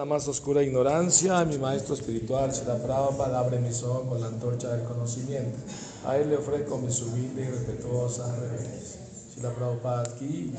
La 0.00 0.04
más 0.04 0.28
oscura 0.28 0.62
ignorancia, 0.62 1.44
mi 1.44 1.58
maestro 1.58 1.94
espiritual, 1.96 2.54
Sila 2.54 2.76
Prabhupada, 2.76 3.40
abre 3.40 3.58
mi 3.58 3.70
ojos 3.70 4.06
con 4.08 4.20
la 4.20 4.28
antorcha 4.28 4.68
del 4.68 4.86
conocimiento. 4.86 5.58
A 6.06 6.16
él 6.16 6.30
le 6.30 6.36
ofrezco 6.36 6.78
mis 6.78 7.02
humildes 7.02 7.48
y 7.48 7.50
respetuosas 7.50 8.30
reverencias. 8.38 8.98
Sila 9.34 9.50
Prabhupada 9.50 10.02
aquí, 10.02 10.54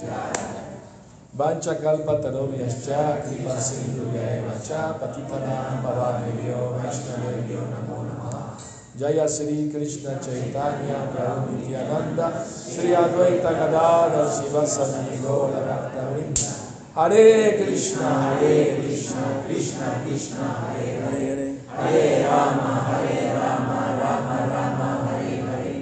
Vancha 1.32 1.78
kalpa 1.80 2.20
tarovyascha 2.20 3.24
kripa 3.24 3.62
sindhu 3.62 4.12
eva 4.12 4.60
cha 4.62 5.00
patitanam 5.00 5.84
pavanebhyo 5.84 6.76
vaishnavebhyo 6.76 7.62
namo 7.72 8.04
namaha. 8.12 8.58
Jaya 8.98 9.26
Sri 9.26 9.70
Krishna 9.72 10.20
Chaitanya 10.20 11.08
Prabhu 11.16 11.56
Nityananda 11.56 12.44
Sri 12.44 12.90
Advaita 12.90 13.52
Gadadhar 13.56 14.28
Shiva 14.28 14.68
Sati 14.68 15.16
Gaura 15.24 15.64
Bhakta 15.64 16.12
Vrinda 16.12 16.49
Hare 16.96 17.64
Krishna, 17.64 18.40
Hare 18.40 18.78
Krishna, 18.82 19.44
Krishna 19.46 20.04
Krishna, 20.06 20.46
Hare 20.74 21.02
Hare, 21.04 21.56
Hare 21.68 22.24
Rama, 22.26 22.82
Hare 22.88 23.34
Rama, 23.34 23.80
Rama 24.02 24.38
Rama, 24.48 24.90
Hare 25.08 25.42
Hare. 25.42 25.74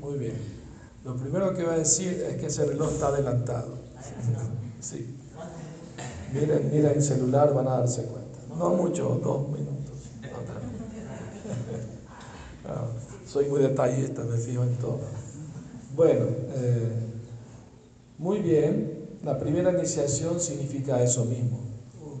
Muy 0.00 0.18
bien. 0.18 0.36
Lo 1.04 1.14
primero 1.14 1.54
que 1.54 1.62
voy 1.62 1.74
a 1.74 1.78
decir 1.78 2.24
es 2.28 2.36
que 2.36 2.46
ese 2.46 2.66
reloj 2.66 2.92
está 2.92 3.08
adelantado. 3.08 3.78
Sí. 4.80 5.14
Miren, 6.32 6.70
miren 6.70 6.92
el 6.96 7.02
celular, 7.02 7.54
van 7.54 7.68
a 7.68 7.78
darse 7.78 8.02
cuenta. 8.02 8.38
No 8.56 8.70
mucho, 8.70 9.20
dos 9.22 9.48
minutos. 9.48 9.76
Ah, 12.68 12.84
soy 13.26 13.46
muy 13.46 13.62
detallista, 13.62 14.24
me 14.24 14.36
fijo 14.36 14.62
en 14.62 14.76
todo. 14.76 15.00
Bueno, 15.96 16.26
eh, 16.54 16.92
muy 18.18 18.40
bien. 18.40 18.97
La 19.24 19.36
primera 19.36 19.72
iniciación 19.72 20.40
significa 20.40 21.02
eso 21.02 21.24
mismo, 21.24 21.58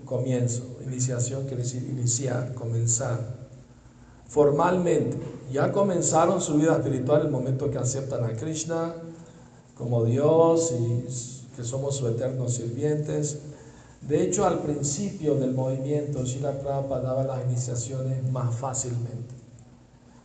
comienzo. 0.04 0.64
Iniciación 0.84 1.46
quiere 1.46 1.62
decir 1.62 1.84
iniciar, 1.84 2.54
comenzar. 2.54 3.38
Formalmente, 4.26 5.16
ya 5.52 5.70
comenzaron 5.70 6.40
su 6.40 6.54
vida 6.54 6.76
espiritual 6.76 7.22
el 7.22 7.30
momento 7.30 7.70
que 7.70 7.78
aceptan 7.78 8.24
a 8.24 8.36
Krishna 8.36 8.94
como 9.76 10.04
Dios 10.04 10.72
y 10.72 11.54
que 11.54 11.62
somos 11.62 11.96
sus 11.96 12.10
eternos 12.10 12.54
sirvientes. 12.54 13.38
De 14.00 14.22
hecho, 14.22 14.44
al 14.44 14.58
principio 14.58 15.36
del 15.36 15.54
movimiento, 15.54 16.26
Srila 16.26 16.58
Prabhupada 16.58 17.02
daba 17.02 17.24
las 17.24 17.44
iniciaciones 17.44 18.28
más 18.30 18.54
fácilmente. 18.56 19.34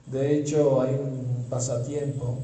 De 0.07 0.37
hecho, 0.37 0.81
hay 0.81 0.95
un 0.95 1.45
pasatiempo 1.49 2.39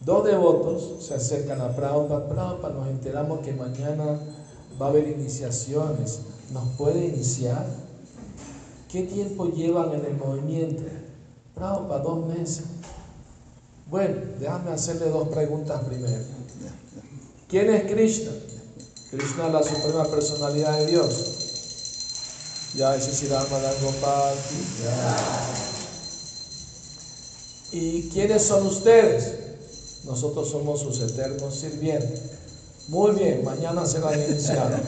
Dos 0.00 0.24
devotos 0.24 1.04
se 1.04 1.14
acercan 1.14 1.60
a 1.60 1.76
Prabhupada. 1.76 2.26
Prabhupada, 2.28 2.74
nos 2.74 2.88
enteramos 2.88 3.40
que 3.40 3.52
mañana 3.52 4.18
va 4.80 4.86
a 4.86 4.88
haber 4.88 5.08
iniciaciones. 5.08 6.20
¿Nos 6.52 6.68
puede 6.76 7.06
iniciar? 7.06 7.66
¿Qué 8.90 9.02
tiempo 9.02 9.46
llevan 9.46 9.92
en 9.92 10.04
el 10.06 10.16
movimiento? 10.16 10.82
Prabhupada, 11.54 12.02
dos 12.02 12.26
meses. 12.26 12.64
Bueno, 13.90 14.16
déjame 14.38 14.70
hacerle 14.70 15.10
dos 15.10 15.28
preguntas 15.28 15.82
primero. 15.84 16.24
¿Quién 17.48 17.68
es 17.68 17.92
Krishna? 17.92 18.30
Krishna 19.10 19.48
es 19.48 19.52
la 19.52 19.62
suprema 19.62 20.04
personalidad 20.04 20.78
de 20.78 20.86
Dios. 20.86 21.36
Ya, 22.74 22.96
ese. 22.96 23.26
¿Y 27.72 28.08
quiénes 28.10 28.42
son 28.44 28.66
ustedes? 28.66 29.39
Nosotros 30.04 30.48
somos 30.48 30.80
sus 30.80 31.00
eternos 31.00 31.54
sirvientes. 31.54 32.22
Muy 32.88 33.12
bien, 33.12 33.44
mañana 33.44 33.86
se 33.86 34.00
va 34.00 34.10
a 34.10 34.16
iniciar. 34.16 34.82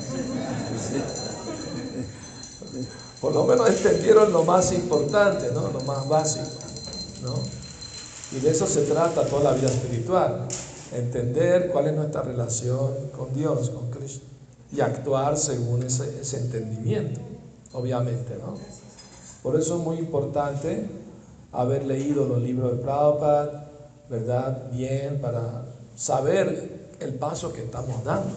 Por 3.20 3.32
lo 3.32 3.44
menos 3.44 3.68
entendieron 3.68 4.32
lo 4.32 4.42
más 4.42 4.72
importante, 4.72 5.52
¿no? 5.52 5.68
lo 5.70 5.80
más 5.82 6.08
básico. 6.08 6.46
¿no? 7.22 7.34
Y 8.36 8.40
de 8.40 8.50
eso 8.50 8.66
se 8.66 8.82
trata 8.82 9.24
toda 9.26 9.44
la 9.44 9.52
vida 9.52 9.68
espiritual. 9.68 10.48
Entender 10.92 11.70
cuál 11.70 11.86
es 11.86 11.94
nuestra 11.94 12.22
relación 12.22 13.10
con 13.16 13.32
Dios, 13.32 13.70
con 13.70 13.90
Cristo. 13.90 14.26
Y 14.72 14.80
actuar 14.80 15.36
según 15.38 15.84
ese, 15.84 16.20
ese 16.20 16.38
entendimiento, 16.38 17.20
obviamente. 17.72 18.36
¿no? 18.40 18.54
Por 19.42 19.60
eso 19.60 19.76
es 19.76 19.80
muy 19.84 19.98
importante 19.98 20.88
haber 21.52 21.84
leído 21.84 22.26
los 22.26 22.42
libros 22.42 22.76
de 22.76 22.82
Prabhupada, 22.82 23.71
¿verdad? 24.12 24.70
Bien 24.70 25.18
para 25.22 25.64
saber 25.96 26.96
el 27.00 27.14
paso 27.14 27.50
que 27.50 27.62
estamos 27.62 28.04
dando. 28.04 28.34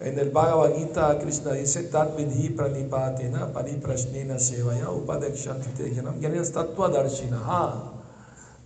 En 0.00 0.18
el 0.18 0.30
Bhagavad 0.30 0.74
Gita, 0.74 1.16
Krishna 1.20 1.52
dice, 1.52 1.84
Tat 1.84 2.16
vidhi. 2.16 2.56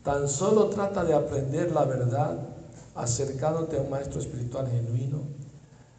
Tan 0.02 0.28
solo 0.28 0.66
trata 0.70 1.04
de 1.04 1.12
aprender 1.12 1.72
la 1.72 1.84
verdad 1.84 2.38
acercándote 2.94 3.76
a 3.76 3.82
un 3.82 3.90
maestro 3.90 4.20
espiritual 4.20 4.70
genuino. 4.70 5.24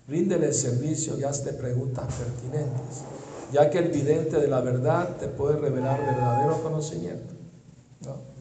Ríndele 0.07 0.53
servicio 0.53 1.19
y 1.19 1.23
hazle 1.23 1.53
preguntas 1.53 2.07
pertinentes, 2.15 3.03
ya 3.51 3.69
que 3.69 3.77
el 3.77 3.89
vidente 3.89 4.39
de 4.39 4.47
la 4.47 4.61
verdad 4.61 5.17
te 5.17 5.27
puede 5.27 5.57
revelar 5.57 5.99
verdadero 5.99 6.63
conocimiento. 6.63 7.35
¿no? 8.05 8.36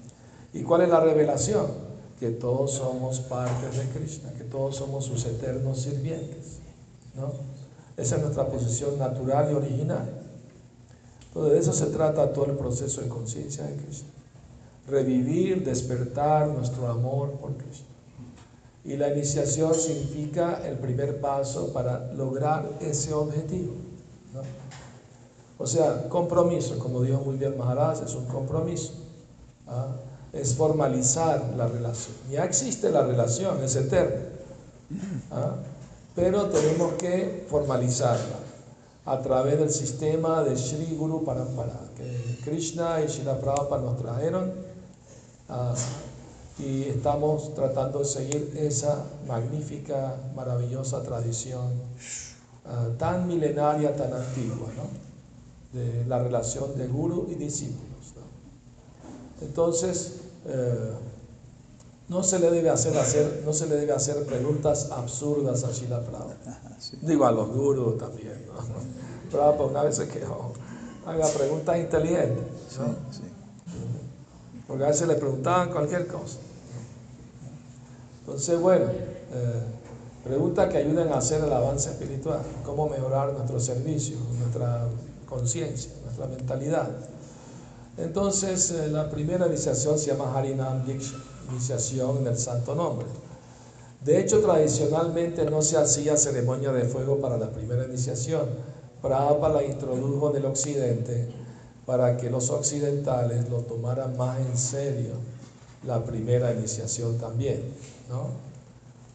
¿Y 0.56 0.62
cuál 0.62 0.82
es 0.82 0.88
la 0.88 1.00
revelación? 1.00 1.66
Que 2.18 2.30
todos 2.30 2.72
somos 2.72 3.20
partes 3.20 3.76
de 3.76 3.84
Krishna, 3.90 4.32
que 4.32 4.44
todos 4.44 4.76
somos 4.76 5.04
sus 5.04 5.26
eternos 5.26 5.82
sirvientes. 5.82 6.60
¿no? 7.14 7.30
Esa 7.96 8.16
es 8.16 8.22
nuestra 8.22 8.48
posición 8.48 8.98
natural 8.98 9.52
y 9.52 9.54
original. 9.54 10.08
Entonces 11.28 11.52
de 11.52 11.58
eso 11.58 11.72
se 11.74 11.86
trata 11.92 12.32
todo 12.32 12.46
el 12.46 12.56
proceso 12.56 13.02
de 13.02 13.08
conciencia 13.08 13.64
de 13.64 13.76
Krishna. 13.76 14.08
Revivir, 14.88 15.62
despertar 15.62 16.48
nuestro 16.48 16.88
amor 16.88 17.32
por 17.32 17.54
Krishna. 17.56 17.88
Y 18.82 18.96
la 18.96 19.12
iniciación 19.12 19.74
significa 19.74 20.66
el 20.66 20.78
primer 20.78 21.20
paso 21.20 21.70
para 21.74 22.12
lograr 22.14 22.78
ese 22.80 23.12
objetivo. 23.12 23.74
¿no? 24.32 24.40
O 25.58 25.66
sea, 25.66 26.08
compromiso, 26.08 26.78
como 26.78 27.02
dijo 27.02 27.18
muy 27.18 27.36
bien 27.36 27.58
Maharaj, 27.58 28.04
es 28.04 28.14
un 28.14 28.24
compromiso. 28.24 28.94
¿ah? 29.66 29.96
Es 30.36 30.54
formalizar 30.54 31.54
la 31.56 31.66
relación. 31.66 32.16
Ya 32.30 32.44
existe 32.44 32.90
la 32.90 33.02
relación, 33.02 33.62
es 33.62 33.76
eterna, 33.76 34.22
¿ah? 35.30 35.56
pero 36.14 36.46
tenemos 36.46 36.94
que 36.94 37.46
formalizarla 37.48 38.38
a 39.04 39.20
través 39.20 39.58
del 39.58 39.70
sistema 39.70 40.42
de 40.42 40.56
Sri 40.56 40.96
Guru 40.96 41.24
Parampara, 41.24 41.80
que 41.96 42.38
Krishna 42.44 43.00
y 43.00 43.08
Srila 43.08 43.40
Prabhupada 43.40 43.82
nos 43.82 43.96
trajeron 43.98 44.52
¿ah? 45.48 45.74
y 46.58 46.84
estamos 46.84 47.54
tratando 47.54 48.00
de 48.00 48.04
seguir 48.04 48.54
esa 48.58 49.04
magnífica, 49.26 50.16
maravillosa 50.34 51.02
tradición 51.02 51.72
¿ah? 52.64 52.88
tan 52.98 53.26
milenaria, 53.26 53.96
tan 53.96 54.12
antigua, 54.12 54.68
de 55.72 56.04
la 56.06 56.18
relación 56.18 56.76
de 56.76 56.86
Guru 56.86 57.28
y 57.30 57.34
discípulos. 57.34 57.86
Entonces, 59.40 60.20
eh, 60.48 60.92
no 62.08 62.22
se 62.22 62.38
le 62.38 62.50
debe 62.50 62.70
hacer, 62.70 62.96
hacer, 62.96 63.42
no 63.44 63.52
se 63.52 63.66
le 63.66 63.76
debe 63.76 63.92
hacer 63.92 64.24
preguntas 64.26 64.90
absurdas 64.92 65.64
a 65.64 65.72
Shila 65.72 66.00
Prabhupada. 66.02 66.60
Digo 67.02 67.26
a 67.26 67.32
los 67.32 67.48
gurus 67.48 67.98
también. 67.98 68.46
¿no? 68.46 68.52
Prabhupada 69.30 69.70
una 69.70 69.82
vez 69.82 69.96
se 69.96 70.08
quejó. 70.08 70.52
Haga 71.04 71.28
preguntas 71.28 71.78
inteligentes. 71.78 72.44
Porque 74.66 74.84
a 74.84 74.88
veces 74.88 75.08
le 75.08 75.14
preguntaban 75.14 75.70
cualquier 75.70 76.06
cosa. 76.06 76.38
Entonces, 78.20 78.60
bueno, 78.60 78.86
eh, 78.86 79.62
preguntas 80.24 80.68
que 80.68 80.78
ayuden 80.78 81.12
a 81.12 81.18
hacer 81.18 81.42
el 81.44 81.52
avance 81.52 81.90
espiritual. 81.90 82.40
Cómo 82.64 82.88
mejorar 82.88 83.32
nuestro 83.32 83.60
servicio, 83.60 84.16
nuestra 84.38 84.88
conciencia, 85.28 85.92
nuestra 86.04 86.26
mentalidad. 86.26 86.90
Entonces, 87.98 88.70
eh, 88.72 88.88
la 88.88 89.08
primera 89.08 89.46
iniciación 89.46 89.98
se 89.98 90.10
llama 90.10 90.36
Harinam 90.36 90.84
Diksha, 90.84 91.16
iniciación 91.50 92.18
en 92.18 92.26
el 92.26 92.36
santo 92.36 92.74
nombre. 92.74 93.06
De 94.04 94.20
hecho, 94.20 94.40
tradicionalmente 94.40 95.46
no 95.50 95.62
se 95.62 95.78
hacía 95.78 96.16
ceremonia 96.16 96.72
de 96.72 96.84
fuego 96.84 97.18
para 97.20 97.38
la 97.38 97.50
primera 97.50 97.86
iniciación. 97.86 98.46
Prabhupada 99.00 99.62
la 99.62 99.64
introdujo 99.64 100.30
en 100.30 100.36
el 100.36 100.44
occidente 100.44 101.28
para 101.86 102.16
que 102.16 102.28
los 102.28 102.50
occidentales 102.50 103.48
lo 103.48 103.60
tomaran 103.62 104.16
más 104.16 104.38
en 104.40 104.56
serio 104.58 105.12
la 105.84 106.04
primera 106.04 106.52
iniciación 106.52 107.16
también. 107.16 107.62
¿no? 108.10 108.28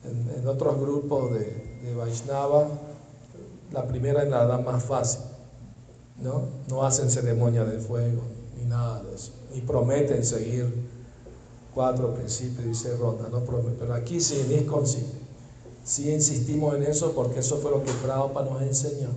En, 0.10 0.48
otros 0.48 0.80
grupos 0.80 1.34
de, 1.34 1.80
de, 1.84 1.96
Vaishnava, 1.96 2.68
la 3.72 3.88
primera 3.88 4.24
es 4.24 4.30
la 4.30 4.58
más 4.58 4.84
fácil. 4.84 5.22
¿no? 6.20 6.46
no 6.68 6.84
hacen 6.84 7.12
ceremonia 7.12 7.64
de 7.64 7.80
fuego 7.80 8.41
ni 9.54 9.62
prometen 9.62 10.26
seguir 10.26 10.74
cuatro 11.74 12.14
principios, 12.14 12.66
dice 12.66 12.96
Ronda, 12.98 13.30
no 13.30 13.42
prometen, 13.42 13.76
pero 13.80 13.94
aquí 13.94 14.20
sí, 14.20 14.46
ni 14.48 14.66
sí. 15.84 16.12
insistimos 16.12 16.76
en 16.76 16.84
eso 16.84 17.14
porque 17.14 17.40
eso 17.40 17.58
fue 17.58 17.72
lo 17.72 17.84
que 17.84 17.92
Prabhupada 17.92 18.50
nos 18.50 18.62
enseñó. 18.62 19.10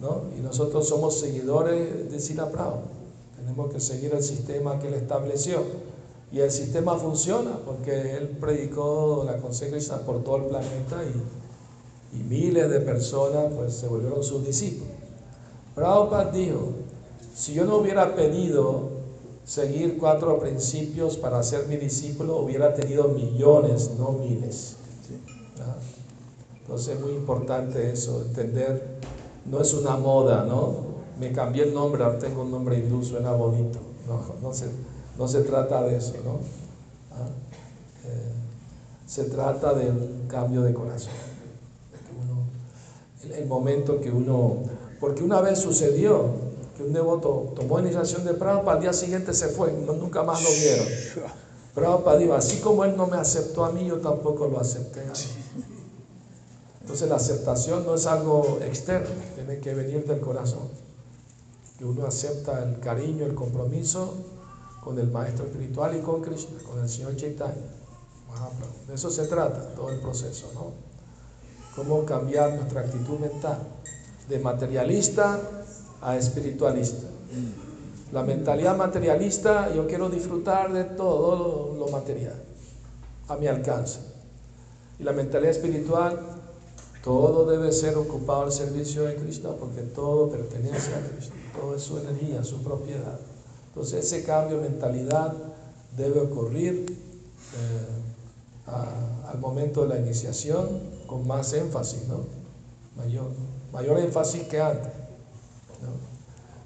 ¿no? 0.00 0.22
Y 0.36 0.40
nosotros 0.40 0.88
somos 0.88 1.18
seguidores 1.18 2.10
de 2.10 2.20
Sila 2.20 2.50
Tenemos 3.36 3.72
que 3.72 3.80
seguir 3.80 4.12
el 4.12 4.22
sistema 4.22 4.78
que 4.78 4.88
él 4.88 4.94
estableció. 4.94 5.62
Y 6.32 6.40
el 6.40 6.50
sistema 6.50 6.96
funciona 6.96 7.58
porque 7.64 8.16
él 8.16 8.28
predicó 8.40 9.22
la 9.24 9.36
consecuencia 9.36 9.98
por 9.98 10.24
todo 10.24 10.36
el 10.36 10.44
planeta 10.44 11.04
y, 11.04 12.16
y, 12.16 12.22
miles 12.22 12.70
de 12.70 12.80
personas 12.80 13.52
pues, 13.54 13.74
se 13.74 13.86
volvieron 13.86 14.24
sus 14.24 14.44
discípulos. 14.44 14.88
Prabhupada 15.74 16.32
dijo, 16.32 16.72
si 17.34 17.54
yo 17.54 17.64
no 17.64 17.76
hubiera 17.76 18.14
pedido 18.14 18.90
seguir 19.44 19.98
cuatro 19.98 20.38
principios 20.38 21.16
para 21.16 21.42
ser 21.42 21.66
mi 21.66 21.76
discípulo, 21.76 22.38
hubiera 22.38 22.74
tenido 22.74 23.08
millones, 23.08 23.90
no 23.98 24.12
miles. 24.12 24.76
Entonces 26.60 26.94
es 26.94 27.00
muy 27.00 27.12
importante 27.12 27.90
eso, 27.90 28.22
entender, 28.22 28.98
no 29.44 29.60
es 29.60 29.74
una 29.74 29.96
moda, 29.96 30.44
¿no? 30.44 30.92
Me 31.18 31.32
cambié 31.32 31.64
el 31.64 31.74
nombre, 31.74 32.04
ahora 32.04 32.18
tengo 32.18 32.42
un 32.42 32.50
nombre 32.50 32.78
hindú, 32.78 33.04
suena 33.04 33.32
bonito. 33.32 33.78
No, 34.06 34.20
no, 34.40 34.54
se, 34.54 34.66
no 35.18 35.28
se 35.28 35.42
trata 35.42 35.82
de 35.82 35.96
eso, 35.96 36.14
¿no? 36.24 36.40
¿Ah? 37.12 37.28
Eh, 38.04 38.32
se 39.06 39.24
trata 39.24 39.74
del 39.74 40.22
cambio 40.28 40.62
de 40.62 40.72
corazón. 40.72 41.12
el, 43.36 43.46
momento 43.46 44.00
que 44.00 44.10
uno, 44.10 44.62
porque 45.00 45.22
una 45.22 45.40
vez 45.40 45.58
sucedió 45.58 46.51
un 46.82 46.92
devoto 46.92 47.52
tomó 47.56 47.80
iniciación 47.80 48.24
de 48.24 48.34
Prabhupada, 48.34 48.76
al 48.76 48.82
día 48.82 48.92
siguiente 48.92 49.32
se 49.34 49.48
fue, 49.48 49.72
nunca 49.72 50.22
más 50.22 50.42
lo 50.42 50.50
vieron. 50.50 50.86
Prabhupada 51.74 52.18
dijo, 52.18 52.34
así 52.34 52.58
como 52.58 52.84
él 52.84 52.96
no 52.96 53.06
me 53.06 53.16
aceptó 53.16 53.64
a 53.64 53.72
mí, 53.72 53.86
yo 53.86 53.98
tampoco 53.98 54.46
lo 54.46 54.60
acepté 54.60 55.00
a 55.00 55.04
él. 55.04 55.12
Entonces 56.82 57.08
la 57.08 57.16
aceptación 57.16 57.86
no 57.86 57.94
es 57.94 58.06
algo 58.06 58.58
externo, 58.62 59.08
tiene 59.34 59.60
que 59.60 59.72
venir 59.74 60.06
del 60.06 60.20
corazón. 60.20 60.68
Que 61.78 61.84
uno 61.84 62.06
acepta 62.06 62.62
el 62.62 62.80
cariño, 62.80 63.24
el 63.24 63.34
compromiso 63.34 64.14
con 64.82 64.98
el 64.98 65.10
maestro 65.10 65.46
espiritual 65.46 65.96
y 65.96 66.00
con 66.00 66.20
Krishna, 66.20 66.58
con 66.68 66.80
el 66.80 66.88
Señor 66.88 67.16
Chaitanya. 67.16 67.82
De 68.88 68.94
eso 68.94 69.10
se 69.10 69.26
trata 69.26 69.74
todo 69.74 69.90
el 69.90 70.00
proceso, 70.00 70.50
¿no? 70.54 70.72
Cómo 71.76 72.04
cambiar 72.04 72.54
nuestra 72.54 72.80
actitud 72.80 73.18
mental 73.18 73.58
de 74.28 74.38
materialista 74.38 75.40
a 76.02 76.16
espiritualista. 76.16 77.06
La 78.12 78.22
mentalidad 78.22 78.76
materialista, 78.76 79.72
yo 79.74 79.86
quiero 79.86 80.10
disfrutar 80.10 80.72
de 80.72 80.84
todo 80.84 81.74
lo 81.78 81.88
material 81.88 82.42
a 83.28 83.36
mi 83.36 83.46
alcance. 83.46 84.00
Y 84.98 85.04
la 85.04 85.12
mentalidad 85.12 85.52
espiritual, 85.52 86.20
todo 87.02 87.46
debe 87.50 87.72
ser 87.72 87.96
ocupado 87.96 88.42
al 88.42 88.52
servicio 88.52 89.04
de 89.04 89.16
Krishna 89.16 89.50
porque 89.58 89.80
todo 89.82 90.28
pertenece 90.28 90.94
a 90.94 91.08
Krishna, 91.08 91.34
todo 91.58 91.74
es 91.74 91.82
su 91.82 91.98
energía, 91.98 92.44
su 92.44 92.62
propiedad. 92.62 93.18
Entonces 93.68 94.04
ese 94.04 94.24
cambio 94.24 94.58
de 94.58 94.68
mentalidad 94.68 95.32
debe 95.96 96.20
ocurrir 96.20 96.86
eh, 97.56 98.72
al 99.26 99.38
momento 99.38 99.82
de 99.82 99.88
la 99.88 99.98
iniciación 99.98 100.68
con 101.06 101.26
más 101.26 101.52
énfasis, 101.54 102.06
¿no? 102.08 102.26
Mayor, 102.96 103.30
mayor 103.72 103.98
énfasis 103.98 104.42
que 104.44 104.60
antes. 104.60 105.01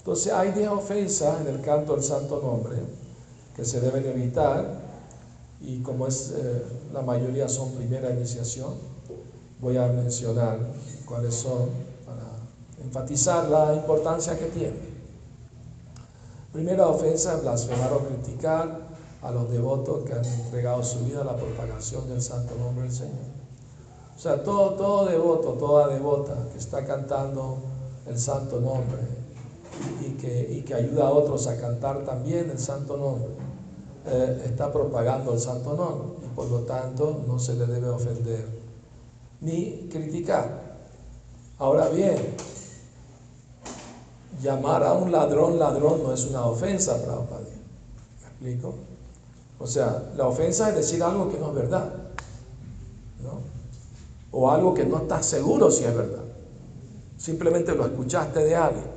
Entonces 0.07 0.33
hay 0.33 0.53
10 0.53 0.69
ofensas 0.69 1.41
en 1.41 1.49
el 1.49 1.61
canto 1.63 1.95
del 1.95 2.03
santo 2.05 2.41
nombre 2.41 2.77
que 3.57 3.65
se 3.65 3.81
deben 3.81 4.07
evitar 4.07 4.65
y 5.61 5.81
como 5.81 6.07
es 6.07 6.33
eh, 6.37 6.63
la 6.93 7.03
mayoría 7.03 7.49
son 7.49 7.73
primera 7.73 8.11
iniciación, 8.11 8.75
voy 9.61 9.77
a 9.79 9.89
mencionar 9.89 10.61
cuáles 11.07 11.35
son 11.35 11.71
para 12.07 12.23
enfatizar 12.85 13.49
la 13.49 13.75
importancia 13.75 14.39
que 14.39 14.45
tiene. 14.45 14.79
Primera 16.53 16.87
ofensa 16.87 17.35
es 17.35 17.43
blasfemar 17.43 17.93
o 17.93 18.07
criticar 18.07 18.87
a 19.23 19.31
los 19.33 19.51
devotos 19.51 20.05
que 20.05 20.13
han 20.13 20.25
entregado 20.25 20.85
su 20.85 21.01
vida 21.01 21.23
a 21.23 21.25
la 21.25 21.37
propagación 21.37 22.09
del 22.09 22.23
santo 22.23 22.55
nombre 22.55 22.85
del 22.85 22.93
Señor. 22.93 23.27
O 24.17 24.21
sea, 24.21 24.41
todo, 24.45 24.75
todo 24.75 25.07
devoto, 25.07 25.55
toda 25.55 25.89
devota 25.89 26.47
que 26.53 26.59
está 26.59 26.87
cantando 26.87 27.59
el 28.07 28.17
santo 28.17 28.61
nombre 28.61 29.16
y 30.01 30.11
que, 30.13 30.53
y 30.53 30.63
que 30.63 30.75
ayuda 30.75 31.09
a 31.09 31.11
otros 31.11 31.47
a 31.47 31.57
cantar 31.57 32.05
también 32.05 32.51
el 32.51 32.59
santo 32.59 32.97
nombre, 32.97 33.29
eh, 34.07 34.43
está 34.47 34.73
propagando 34.73 35.33
el 35.33 35.41
santo 35.41 35.75
nombre 35.75 36.27
y 36.27 36.35
por 36.35 36.49
lo 36.49 36.61
tanto 36.61 37.25
no 37.27 37.39
se 37.39 37.55
le 37.55 37.67
debe 37.67 37.89
ofender 37.89 38.47
ni 39.41 39.89
criticar. 39.91 40.77
Ahora 41.59 41.89
bien, 41.89 42.17
llamar 44.43 44.85
a 44.85 44.93
un 44.93 45.11
ladrón 45.11 45.59
ladrón 45.59 46.03
no 46.03 46.13
es 46.13 46.25
una 46.27 46.47
ofensa, 46.47 47.03
Prabhupada. 47.03 47.41
¿Me 47.41 48.29
explico? 48.29 48.75
O 49.59 49.67
sea, 49.67 50.13
la 50.17 50.27
ofensa 50.27 50.69
es 50.69 50.77
decir 50.77 51.03
algo 51.03 51.31
que 51.31 51.39
no 51.39 51.49
es 51.49 51.55
verdad. 51.55 51.93
O 54.31 54.51
algo 54.51 54.75
que 54.75 54.85
no 54.85 54.99
estás 54.99 55.25
seguro 55.25 55.71
si 55.71 55.85
es 55.85 55.97
verdad. 55.97 56.25
Simplemente 57.17 57.75
lo 57.75 57.87
escuchaste 57.87 58.45
de 58.45 58.55
alguien 58.55 58.96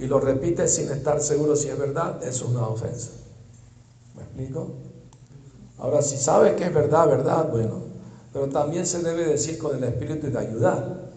y 0.00 0.06
lo 0.06 0.18
repites 0.18 0.74
sin 0.74 0.90
estar 0.90 1.20
seguro 1.20 1.54
si 1.54 1.68
es 1.68 1.78
verdad, 1.78 2.22
eso 2.22 2.46
es 2.46 2.50
una 2.50 2.66
ofensa. 2.66 3.10
¿Me 4.16 4.22
explico? 4.22 4.72
Ahora, 5.78 6.00
si 6.00 6.16
sabes 6.16 6.54
que 6.54 6.64
es 6.64 6.74
verdad, 6.74 7.06
verdad, 7.06 7.50
bueno, 7.50 7.82
pero 8.32 8.48
también 8.48 8.86
se 8.86 9.02
debe 9.02 9.26
decir 9.26 9.58
con 9.58 9.76
el 9.76 9.84
espíritu 9.84 10.30
de 10.30 10.38
ayudar, 10.38 11.10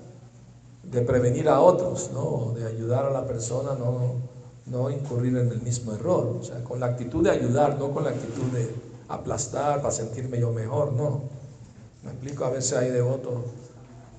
de 0.84 1.02
prevenir 1.02 1.48
a 1.48 1.62
otros, 1.62 2.12
¿no? 2.14 2.54
de 2.56 2.68
ayudar 2.68 3.06
a 3.06 3.12
la 3.12 3.26
persona, 3.26 3.74
no, 3.74 4.16
no 4.66 4.90
incurrir 4.90 5.38
en 5.38 5.50
el 5.50 5.62
mismo 5.62 5.94
error, 5.94 6.38
o 6.40 6.44
sea, 6.44 6.62
con 6.64 6.82
la 6.82 6.88
actitud 6.88 7.24
de 7.24 7.32
ayudar, 7.32 7.80
no 7.80 7.92
con 7.92 8.04
la 8.04 8.10
actitud 8.10 8.46
de 8.52 8.70
aplastar 9.08 9.82
para 9.82 9.92
sentirme 9.92 10.40
yo 10.40 10.52
mejor, 10.52 10.92
no. 10.92 11.22
Me 12.04 12.12
explico, 12.12 12.44
a 12.44 12.50
veces 12.50 12.74
hay 12.74 12.90
devotos 12.90 13.34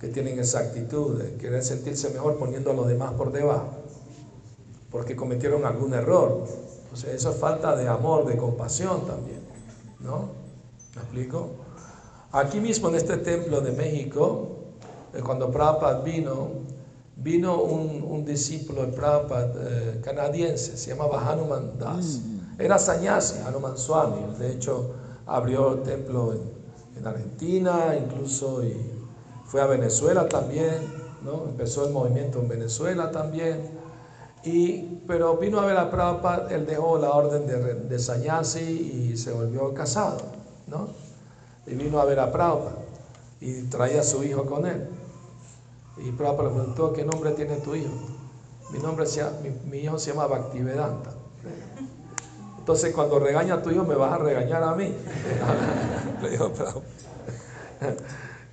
que 0.00 0.08
tienen 0.08 0.38
esa 0.38 0.60
actitud 0.60 1.20
de 1.20 1.36
querer 1.36 1.62
sentirse 1.62 2.08
mejor 2.10 2.38
poniendo 2.38 2.70
a 2.70 2.74
los 2.74 2.86
demás 2.86 3.12
por 3.12 3.30
debajo, 3.30 3.83
porque 4.94 5.16
cometieron 5.16 5.66
algún 5.66 5.92
error. 5.92 6.44
O 6.92 6.96
sea, 6.96 7.12
eso 7.12 7.30
es 7.30 7.36
falta 7.36 7.74
de 7.74 7.88
amor, 7.88 8.26
de 8.26 8.36
compasión 8.36 9.04
también, 9.04 9.40
¿no? 9.98 10.28
¿Me 10.94 11.02
explico? 11.02 11.48
Aquí 12.30 12.60
mismo 12.60 12.90
en 12.90 12.94
este 12.94 13.16
templo 13.16 13.60
de 13.60 13.72
México, 13.72 14.50
eh, 15.12 15.20
cuando 15.20 15.50
Prabhupada 15.50 16.00
vino, 16.02 16.48
vino 17.16 17.60
un, 17.60 18.24
discípulo 18.24 18.86
de 18.86 18.92
Prabhupada 18.92 19.52
eh, 19.56 20.00
canadiense, 20.04 20.76
se 20.76 20.90
llamaba 20.90 21.28
Hanuman 21.28 21.76
Das. 21.76 22.20
Mm. 22.24 22.60
Era 22.60 22.78
Sanyasi, 22.78 23.40
Hanuman 23.44 23.76
Swami. 23.76 24.38
De 24.38 24.52
hecho, 24.52 24.92
abrió 25.26 25.72
el 25.72 25.82
templo 25.82 26.34
en, 26.96 27.04
Argentina, 27.04 27.96
incluso 28.00 28.64
y 28.64 28.76
fue 29.44 29.60
a 29.60 29.66
Venezuela 29.66 30.28
también, 30.28 30.78
¿no? 31.24 31.46
Empezó 31.48 31.84
el 31.84 31.92
movimiento 31.92 32.38
en 32.38 32.48
Venezuela 32.48 33.10
también. 33.10 33.82
Y, 34.44 35.00
pero 35.06 35.38
vino 35.38 35.58
a 35.58 35.66
ver 35.66 35.76
a 35.78 35.90
Prabhupada, 35.90 36.54
él 36.54 36.66
dejó 36.66 36.98
la 36.98 37.10
orden 37.12 37.46
de, 37.46 37.74
de 37.74 37.98
Sanyasi 37.98 38.60
y 38.60 39.16
se 39.16 39.32
volvió 39.32 39.72
casado, 39.72 40.18
¿no? 40.66 40.88
Y 41.66 41.74
vino 41.74 41.98
a 41.98 42.04
ver 42.04 42.20
a 42.20 42.30
Prabhupada 42.30 42.76
y 43.40 43.62
traía 43.62 44.00
a 44.00 44.04
su 44.04 44.22
hijo 44.22 44.44
con 44.44 44.66
él. 44.66 44.86
Y 45.96 46.10
Prabhupada 46.12 46.48
le 46.48 46.54
preguntó, 46.56 46.92
¿qué 46.92 47.04
nombre 47.04 47.30
tiene 47.32 47.56
tu 47.56 47.74
hijo? 47.74 47.92
Mi, 48.70 48.78
nombre 48.80 49.06
se, 49.06 49.24
mi, 49.64 49.78
hijo 49.78 49.98
se 49.98 50.10
llama 50.10 50.26
Bhaktivedanta. 50.26 51.10
Entonces 52.58 52.94
cuando 52.94 53.18
regaña 53.18 53.54
a 53.54 53.62
tu 53.62 53.70
hijo 53.70 53.84
me 53.84 53.94
vas 53.94 54.12
a 54.12 54.18
regañar 54.18 54.62
a 54.62 54.74
mí. 54.74 54.94
le 56.22 56.30
dijo 56.30 56.50
Prabhupada. 56.50 56.84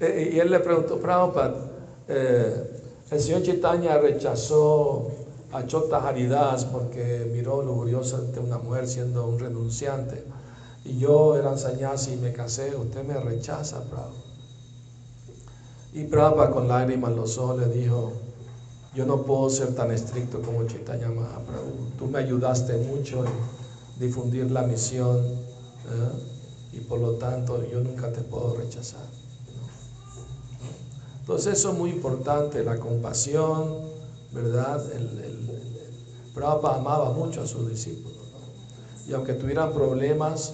y 0.32 0.40
él 0.40 0.52
le 0.52 0.60
preguntó, 0.60 1.00
Prabhupada, 1.00 1.54
eh, 2.08 2.80
el 3.12 3.20
señor 3.20 3.44
Chaitanya 3.44 3.98
rechazó 3.98 5.21
a 5.54 5.66
Chota 5.66 6.08
Haridas 6.08 6.66
porque 6.66 7.30
miró 7.32 7.62
lujurioso 7.62 8.18
ante 8.18 8.40
una 8.40 8.58
mujer 8.58 8.88
siendo 8.88 9.28
un 9.28 9.40
renunciante. 9.40 10.24
Y 10.86 10.98
yo 10.98 11.36
era 11.38 11.58
sannyasi 11.58 12.14
y 12.14 12.18
me 12.18 12.34
casé, 12.34 12.76
usted 12.76 13.04
me 13.04 13.20
rechaza, 13.20 13.84
Prabhupada. 13.84 14.12
Y 15.94 16.04
Prabhupada 16.06 16.52
con 16.52 16.68
lágrimas 16.68 17.12
en 17.12 17.18
los 17.18 17.38
ojos 17.38 17.60
le 17.60 17.68
dijo, 17.68 18.14
yo 18.96 19.06
no 19.06 19.24
puedo 19.24 19.50
ser 19.50 19.76
tan 19.76 19.92
estricto 19.92 20.42
como 20.42 20.66
Chaitanya 20.66 21.10
Mahaprabhu. 21.10 21.92
Tú 21.98 22.08
me 22.08 22.20
ayudaste 22.20 22.78
mucho 22.78 23.26
en 23.26 23.32
difundir 24.00 24.50
la 24.50 24.64
misión 24.64 25.18
¿eh? 25.20 26.74
y 26.74 26.80
por 26.80 27.00
lo 27.00 27.14
tanto 27.14 27.62
yo 27.70 27.80
nunca 27.80 28.12
te 28.12 28.22
puedo 28.22 28.56
rechazar. 28.56 29.06
Entonces 31.20 31.60
eso 31.60 31.72
es 31.72 31.78
muy 31.78 31.92
importante, 31.92 32.64
la 32.64 32.78
compasión, 32.78 34.01
¿verdad? 34.32 34.92
El, 34.92 35.32
Prabhupada 36.34 36.78
amaba 36.78 37.12
mucho 37.12 37.42
a 37.42 37.48
sus 37.48 37.70
discípulos. 37.70 38.18
Y 39.06 39.14
aunque 39.14 39.34
tuvieran 39.34 39.74
problemas, 39.74 40.54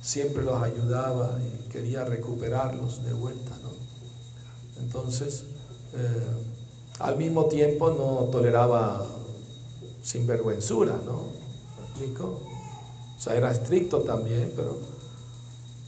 siempre 0.00 0.42
los 0.42 0.60
ayudaba 0.60 1.38
y 1.40 1.68
quería 1.68 2.04
recuperarlos 2.04 3.04
de 3.04 3.12
vuelta. 3.12 3.52
Entonces, 4.78 5.44
eh, 5.94 6.26
al 6.98 7.16
mismo 7.16 7.46
tiempo 7.46 7.90
no 7.90 8.28
toleraba 8.30 9.06
sinvergüenzura, 10.02 10.98
¿no? 11.04 11.26
¿Me? 12.00 12.18
O 12.18 12.40
sea, 13.18 13.36
era 13.36 13.52
estricto 13.52 14.00
también, 14.00 14.52
pero 14.56 14.76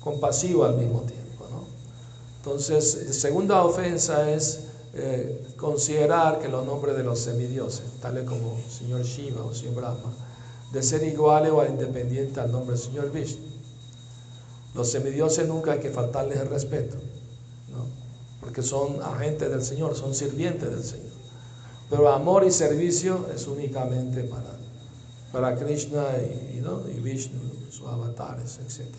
compasivo 0.01 0.65
al 0.65 0.77
mismo 0.77 1.01
tiempo, 1.01 1.47
¿no? 1.51 1.65
Entonces, 2.37 3.19
segunda 3.21 3.65
ofensa 3.65 4.31
es 4.31 4.64
eh, 4.97 5.55
considerar 5.57 6.39
que 6.39 6.49
los 6.49 6.65
nombres 6.65 6.97
de 6.97 7.03
los 7.03 7.19
semidioses, 7.19 7.85
tales 8.01 8.25
como 8.25 8.57
señor 8.69 9.03
Shiva 9.03 9.45
o 9.45 9.53
señor 9.53 9.75
Brahma, 9.75 10.15
de 10.73 10.83
ser 10.83 11.03
iguales 11.03 11.51
o 11.53 11.65
independientes 11.67 12.39
al 12.39 12.53
nombre 12.53 12.77
del 12.77 12.85
señor 12.85 13.11
Vishnu. 13.11 13.45
Los 14.75 14.91
semidioses 14.91 15.49
nunca 15.49 15.73
hay 15.73 15.81
que 15.81 15.91
faltarles 15.91 16.39
el 16.39 16.49
respeto, 16.49 16.97
¿no? 17.71 17.87
porque 18.41 18.63
son 18.63 19.03
agentes 19.03 19.51
del 19.51 19.63
Señor, 19.63 19.97
son 19.97 20.15
sirvientes 20.15 20.71
del 20.71 20.85
Señor. 20.85 21.13
Pero 21.91 22.09
amor 22.09 22.45
y 22.45 22.51
servicio 22.51 23.27
es 23.35 23.47
únicamente 23.47 24.25
para, 24.25 24.59
para 25.33 25.57
Krishna 25.57 26.05
y, 26.19 26.59
y 26.59 27.01
Vishnu, 27.01 27.41
sus 27.71 27.87
avatares, 27.87 28.59
etc. 28.59 28.95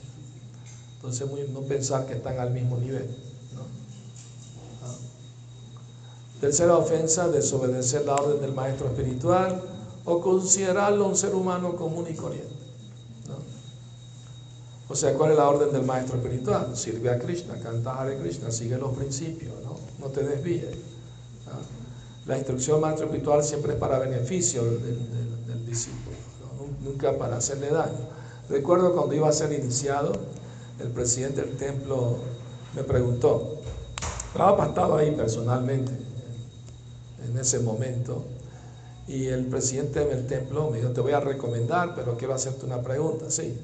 Entonces, 0.96 1.28
no 1.50 1.62
pensar 1.62 2.06
que 2.06 2.14
están 2.14 2.40
al 2.40 2.52
mismo 2.52 2.78
nivel. 2.78 3.08
Tercera 6.46 6.78
ofensa, 6.78 7.28
desobedecer 7.28 8.06
la 8.06 8.14
orden 8.14 8.40
del 8.40 8.54
maestro 8.54 8.86
espiritual 8.86 9.64
o 10.06 10.22
considerarlo 10.22 11.08
un 11.08 11.18
ser 11.18 11.34
humano 11.34 11.76
común 11.76 12.06
y 12.08 12.14
corriente. 12.14 12.54
O 14.88 14.96
sea, 14.96 15.16
¿cuál 15.16 15.32
es 15.32 15.38
la 15.38 15.50
orden 15.50 15.74
del 15.74 15.82
maestro 15.82 16.18
espiritual? 16.18 16.78
Sirve 16.78 17.10
a 17.10 17.18
Krishna, 17.18 17.60
canta 17.60 18.00
Hare 18.00 18.20
Krishna, 18.20 18.52
sigue 18.52 18.78
los 18.78 18.96
principios, 18.96 19.54
no, 20.00 20.06
te 20.10 20.22
desvíes. 20.22 20.68
La 22.28 22.38
instrucción 22.38 22.80
maestro 22.80 23.08
espiritual 23.08 23.44
siempre 23.44 23.74
es 23.74 23.80
para 23.80 23.98
beneficio 23.98 24.64
del, 24.66 25.66
discípulo, 25.66 26.16
nunca 26.84 27.18
para 27.18 27.38
hacerle 27.38 27.72
daño. 27.72 28.08
Recuerdo 28.50 28.94
cuando 28.94 29.16
iba 29.16 29.28
a 29.28 29.34
ser 29.34 29.52
iniciado, 29.52 30.12
el 30.80 30.90
presidente 30.90 31.42
del 31.42 31.58
templo 31.58 32.18
me 32.76 32.84
preguntó, 32.84 33.62
estaba 34.32 34.68
estaba 34.68 35.00
ahí 35.00 35.10
personalmente, 35.10 36.06
en 37.24 37.38
ese 37.38 37.60
momento. 37.60 38.26
Y 39.08 39.28
el 39.28 39.46
presidente 39.46 40.04
del 40.04 40.26
templo 40.26 40.72
me 40.72 40.80
dijo, 40.80 40.90
te 40.90 41.02
voy 41.02 41.12
a 41.12 41.20
recomendar, 41.20 41.94
pero 41.96 42.18
quiero 42.18 42.34
hacerte 42.34 42.66
una 42.66 42.82
pregunta. 42.82 43.30
Sí. 43.30 43.56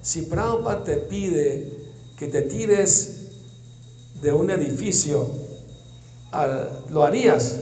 Si 0.00 0.22
Prabhupada 0.22 0.84
te 0.84 0.96
pide 0.96 1.70
que 2.18 2.28
te 2.28 2.42
tires 2.42 3.26
de 4.22 4.32
un 4.32 4.50
edificio, 4.50 5.28
¿lo 6.90 7.04
harías? 7.04 7.60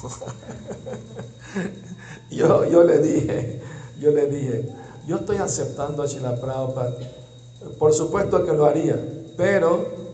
yo, 2.30 2.68
yo 2.68 2.82
le 2.82 2.98
dije, 2.98 3.60
yo 4.00 4.10
le 4.10 4.26
dije, 4.26 4.68
yo 5.06 5.16
estoy 5.16 5.36
aceptando 5.36 6.02
a 6.02 6.06
Shila 6.06 6.40
Prabhupada. 6.40 6.96
Por 7.78 7.92
supuesto 7.92 8.44
que 8.44 8.52
lo 8.52 8.66
haría, 8.66 8.96
pero 9.36 10.07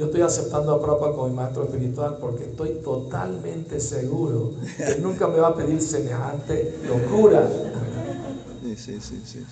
yo 0.00 0.06
estoy 0.06 0.22
aceptando 0.22 0.72
a 0.72 0.80
Prabhupada 0.80 1.12
como 1.12 1.28
mi 1.28 1.34
maestro 1.34 1.64
espiritual 1.64 2.16
porque 2.18 2.44
estoy 2.44 2.70
totalmente 2.82 3.78
seguro 3.78 4.52
que 4.78 4.98
nunca 5.02 5.28
me 5.28 5.38
va 5.38 5.48
a 5.48 5.54
pedir 5.54 5.82
semejante 5.82 6.78
locura. 6.88 7.46
Sí, 8.76 8.98
sí, 8.98 9.20
sí, 9.22 9.44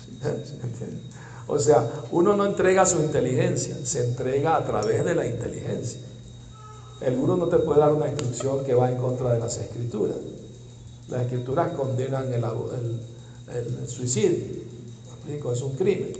o 1.45 1.59
sea, 1.59 1.87
uno 2.09 2.35
no 2.35 2.47
entrega 2.47 2.83
su 2.87 2.99
inteligencia, 2.99 3.75
se 3.83 4.05
entrega 4.05 4.55
a 4.55 4.65
través 4.65 5.05
de 5.05 5.13
la 5.13 5.27
inteligencia. 5.27 5.99
El 7.01 7.15
gurú 7.17 7.37
no 7.37 7.47
te 7.47 7.57
puede 7.57 7.81
dar 7.81 7.93
una 7.93 8.07
instrucción 8.07 8.65
que 8.65 8.73
va 8.73 8.91
en 8.91 8.97
contra 8.97 9.33
de 9.33 9.39
las 9.39 9.55
escrituras. 9.57 10.17
Las 11.09 11.23
escrituras 11.23 11.73
condenan 11.73 12.33
el, 12.33 12.43
el, 13.53 13.87
suicidio. 13.87 14.45
Es 15.27 15.61
un 15.61 15.75
crimen. 15.75 16.13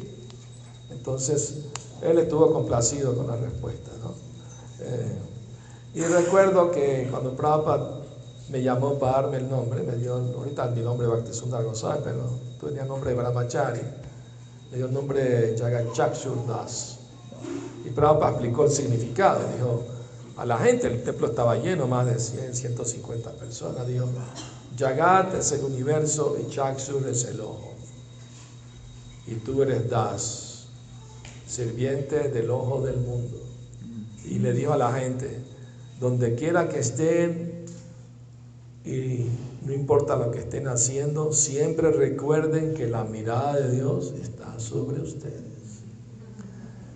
Entonces, 0.91 1.55
él 2.01 2.19
estuvo 2.19 2.51
complacido 2.53 3.15
con 3.15 3.27
la 3.27 3.35
respuesta. 3.35 3.91
¿no? 4.01 4.13
Eh, 4.79 5.17
y 5.95 6.01
recuerdo 6.01 6.71
que 6.71 7.07
cuando 7.09 7.35
Prabhupada 7.35 8.01
me 8.49 8.61
llamó 8.61 8.97
para 8.97 9.21
darme 9.21 9.37
el 9.37 9.49
nombre, 9.49 9.83
me 9.83 9.95
dio, 9.95 10.15
ahorita 10.15 10.67
mi 10.67 10.81
nombre 10.81 11.07
es 11.07 11.13
Bhaktisundar 11.13 11.63
Goswami, 11.63 12.01
pero 12.03 12.39
tenía 12.61 12.85
nombre 12.85 13.11
de 13.11 13.15
Brahmachari, 13.15 13.81
me 14.71 14.77
dio 14.77 14.85
el 14.87 14.93
nombre 14.93 15.55
Jagachakshur 15.57 16.47
Das. 16.47 16.97
Y 17.85 17.89
Prabhupada 17.89 18.31
explicó 18.31 18.65
el 18.65 18.71
significado, 18.71 19.39
dijo, 19.55 19.83
a 20.37 20.45
la 20.45 20.57
gente, 20.57 20.87
el 20.87 21.03
templo 21.03 21.27
estaba 21.27 21.55
lleno, 21.55 21.85
más 21.87 22.05
de 22.05 22.17
100, 22.17 22.55
150 22.55 23.31
personas, 23.31 23.85
dijo, 23.87 24.05
Jagat 24.77 25.33
es 25.33 25.51
el 25.51 25.65
universo 25.65 26.37
y 26.39 26.49
Chakshur 26.49 27.05
es 27.07 27.25
el 27.25 27.41
ojo. 27.41 27.73
Y 29.27 29.35
tú 29.35 29.61
eres 29.61 29.89
Das, 29.89 30.48
sirviente 31.49 32.29
del 32.29 32.51
ojo 32.51 32.81
del 32.81 32.97
mundo 32.97 33.37
y 34.29 34.37
le 34.37 34.53
dijo 34.53 34.73
a 34.73 34.77
la 34.77 34.93
gente, 34.93 35.39
donde 35.99 36.35
quiera 36.35 36.69
que 36.69 36.79
estén, 36.79 37.65
y 38.85 39.25
no 39.65 39.73
importa 39.73 40.15
lo 40.15 40.31
que 40.31 40.39
estén 40.39 40.67
haciendo, 40.67 41.33
siempre 41.33 41.91
recuerden 41.91 42.75
que 42.75 42.87
la 42.87 43.03
mirada 43.03 43.55
de 43.55 43.71
Dios 43.71 44.13
está 44.21 44.59
sobre 44.59 45.01
ustedes. 45.01 45.43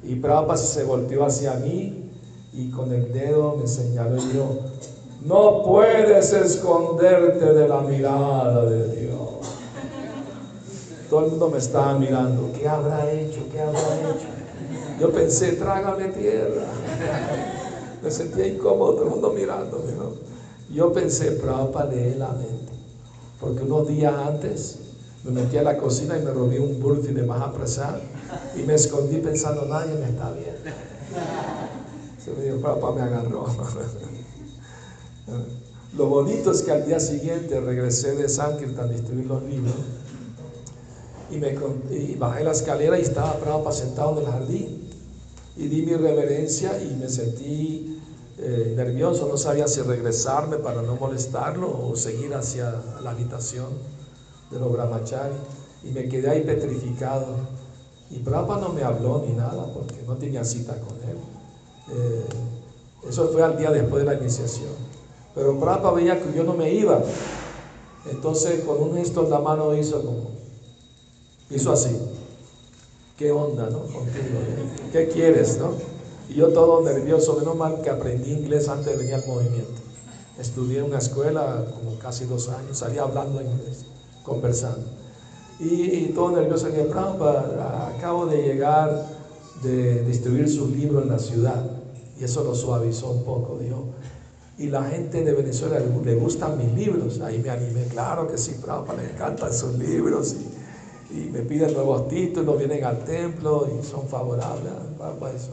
Y 0.04 0.16
Prabhupada 0.16 0.58
se 0.58 0.84
volteó 0.84 1.26
hacia 1.26 1.56
mí 1.56 2.12
y 2.54 2.70
con 2.70 2.94
el 2.94 3.12
dedo 3.12 3.58
me 3.58 3.68
señaló 3.68 4.18
y 4.18 4.28
dijo, 4.28 4.60
no 5.26 5.64
puedes 5.64 6.32
esconderte 6.34 7.54
de 7.54 7.68
la 7.68 7.82
mirada 7.82 8.66
de 8.66 8.96
Dios. 8.96 9.20
Todo 11.10 11.26
el 11.26 11.32
mundo 11.32 11.50
me 11.50 11.58
estaba 11.58 11.98
mirando, 11.98 12.52
¿qué 12.58 12.68
habrá 12.68 13.12
hecho? 13.12 13.40
¿Qué 13.52 13.60
habrá 13.60 13.80
hecho? 13.80 14.33
Yo 15.00 15.12
pensé, 15.12 15.54
trágame 15.54 16.10
tierra. 16.10 16.68
Me 18.02 18.12
sentía 18.12 18.48
incómodo, 18.48 18.94
todo 18.94 19.04
el 19.04 19.10
mundo 19.12 19.32
mirándome, 19.32 19.94
¿no? 19.94 20.12
Yo 20.74 20.92
pensé, 20.92 21.32
para 21.32 21.86
leer 21.86 22.18
la 22.18 22.30
mente. 22.30 22.74
Porque 23.40 23.64
unos 23.64 23.88
días 23.88 24.14
antes 24.14 24.80
me 25.24 25.32
metí 25.32 25.58
a 25.58 25.64
la 25.64 25.78
cocina 25.78 26.18
y 26.18 26.22
me 26.22 26.32
robé 26.32 26.60
un 26.60 26.80
burfi 26.80 27.14
de 27.14 27.30
apresar 27.32 28.02
y 28.58 28.64
me 28.64 28.74
escondí 28.74 29.18
pensando, 29.18 29.66
nadie 29.66 29.94
me 29.96 30.10
está 30.10 30.32
viendo. 30.32 30.72
Se 32.24 32.32
me 32.32 32.44
dijo, 32.44 32.58
papá 32.62 32.94
me 32.94 33.02
agarró. 33.02 33.46
Lo 35.98 36.08
bonito 36.08 36.52
es 36.52 36.64
que 36.64 36.72
al 36.72 36.86
día 36.86 37.00
siguiente 37.00 37.60
regresé 37.62 38.16
de 38.16 38.28
Sankirtan 38.28 38.90
a 38.90 38.92
distribuir 38.92 39.28
los 39.28 39.44
libros 39.44 39.76
y, 41.30 41.38
me, 41.38 41.56
bajé 42.18 42.44
la 42.44 42.52
escalera 42.52 42.98
y 42.98 43.04
estaba 43.04 43.38
Prabhupada 43.38 43.76
sentado 43.76 44.14
en 44.14 44.26
el 44.26 44.32
jardín. 44.32 44.83
Y 45.56 45.68
di 45.68 45.84
mi 45.84 45.96
reverencia 45.96 46.82
y 46.82 46.96
me 46.96 47.08
sentí 47.08 48.02
eh, 48.40 48.74
nervioso, 48.76 49.28
no 49.28 49.38
sabía 49.38 49.68
si 49.68 49.82
regresarme 49.82 50.58
para 50.58 50.82
no 50.82 50.96
molestarlo 50.96 51.88
o 51.88 51.96
seguir 51.96 52.34
hacia 52.34 52.74
la 53.04 53.12
habitación 53.12 53.68
de 54.50 54.60
los 54.60 54.72
brahmachari. 54.72 55.36
Y 55.84 55.92
me 55.92 56.08
quedé 56.08 56.30
ahí 56.30 56.42
petrificado. 56.42 57.36
Y 58.10 58.20
Prabhupada 58.20 58.62
no 58.62 58.74
me 58.74 58.84
habló 58.84 59.24
ni 59.28 59.34
nada 59.34 59.72
porque 59.74 60.02
no 60.08 60.16
tenía 60.16 60.44
cita 60.44 60.80
con 60.80 60.98
él. 61.10 61.18
Eh, 61.92 62.26
eso 63.10 63.30
fue 63.30 63.44
al 63.44 63.58
día 63.58 63.70
después 63.72 64.04
de 64.04 64.12
la 64.12 64.20
iniciación. 64.20 64.72
Pero 65.36 65.60
Prabhupada 65.60 65.94
veía 65.94 66.22
que 66.22 66.36
yo 66.36 66.44
no 66.44 66.54
me 66.54 66.74
iba. 66.74 67.02
Entonces 68.10 68.64
con 68.64 68.82
un 68.82 68.96
gesto 68.96 69.24
en 69.24 69.30
la 69.30 69.40
mano 69.40 69.76
hizo 69.76 70.04
como, 70.04 70.32
hizo 71.50 71.72
así. 71.72 71.96
¿Qué 73.18 73.32
onda, 73.32 73.70
no? 73.70 73.82
Contigo. 73.82 74.40
¿Qué 74.92 75.08
quieres, 75.08 75.60
no? 75.60 75.74
Y 76.30 76.34
yo 76.34 76.48
todo 76.48 76.82
nervioso, 76.82 77.38
menos 77.38 77.56
mal 77.56 77.82
que 77.82 77.92
aprendí 77.92 78.32
inglés 78.32 78.68
antes 78.68 78.88
de 78.88 78.98
venir 78.98 79.14
al 79.14 79.28
movimiento. 79.28 79.82
Estudié 80.40 80.80
en 80.80 80.86
una 80.86 80.98
escuela 80.98 81.64
como 81.76 82.00
casi 82.00 82.26
dos 82.26 82.50
años, 82.50 82.80
salía 82.80 83.04
hablando 83.04 83.40
inglés, 83.40 83.86
conversando. 84.24 84.88
Y, 85.60 86.08
todo 86.08 86.32
nervioso, 86.32 86.68
dije, 86.68 86.90
acabo 86.92 88.26
de 88.26 88.42
llegar 88.42 89.06
de 89.62 90.04
distribuir 90.04 90.50
sus 90.50 90.72
libros 90.72 91.04
en 91.04 91.10
la 91.10 91.20
ciudad. 91.20 91.64
Y 92.20 92.24
eso 92.24 92.44
lo 92.44 92.56
suavizó 92.56 93.12
un 93.12 93.24
poco, 93.24 93.60
dijo. 93.60 93.86
Y 94.58 94.68
la 94.68 94.84
gente 94.86 95.24
de 95.24 95.34
Venezuela 95.34 95.80
le 95.80 96.16
gustan 96.16 96.58
mis 96.58 96.74
libros. 96.74 97.20
Ahí 97.22 97.40
me 97.40 97.52
animé, 97.52 97.86
claro 97.86 98.28
que 98.28 98.40
sí, 98.40 98.56
Prabhupada, 98.60 99.04
le 99.04 99.12
encantan 99.12 99.54
sus 99.54 99.78
libros. 99.78 100.36
Y 101.14 101.30
me 101.30 101.42
piden 101.42 101.74
nuevos 101.74 102.08
títulos, 102.08 102.58
vienen 102.58 102.84
al 102.84 103.04
templo 103.06 103.68
y 103.68 103.86
son 103.86 104.08
favorables 104.08 104.74
para 104.98 105.32
eso. 105.32 105.52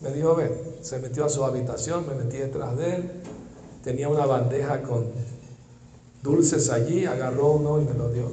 Me 0.00 0.10
dijo, 0.10 0.34
ven, 0.34 0.50
se 0.80 0.98
metió 0.98 1.26
a 1.26 1.28
su 1.28 1.44
habitación, 1.44 2.06
me 2.08 2.14
metí 2.14 2.38
detrás 2.38 2.76
de 2.76 2.96
él, 2.96 3.10
tenía 3.84 4.08
una 4.08 4.24
bandeja 4.24 4.82
con 4.82 5.06
dulces 6.22 6.70
allí, 6.70 7.04
agarró 7.04 7.52
uno 7.52 7.80
y 7.80 7.84
me 7.84 7.94
lo 7.94 8.08
dio. 8.10 8.24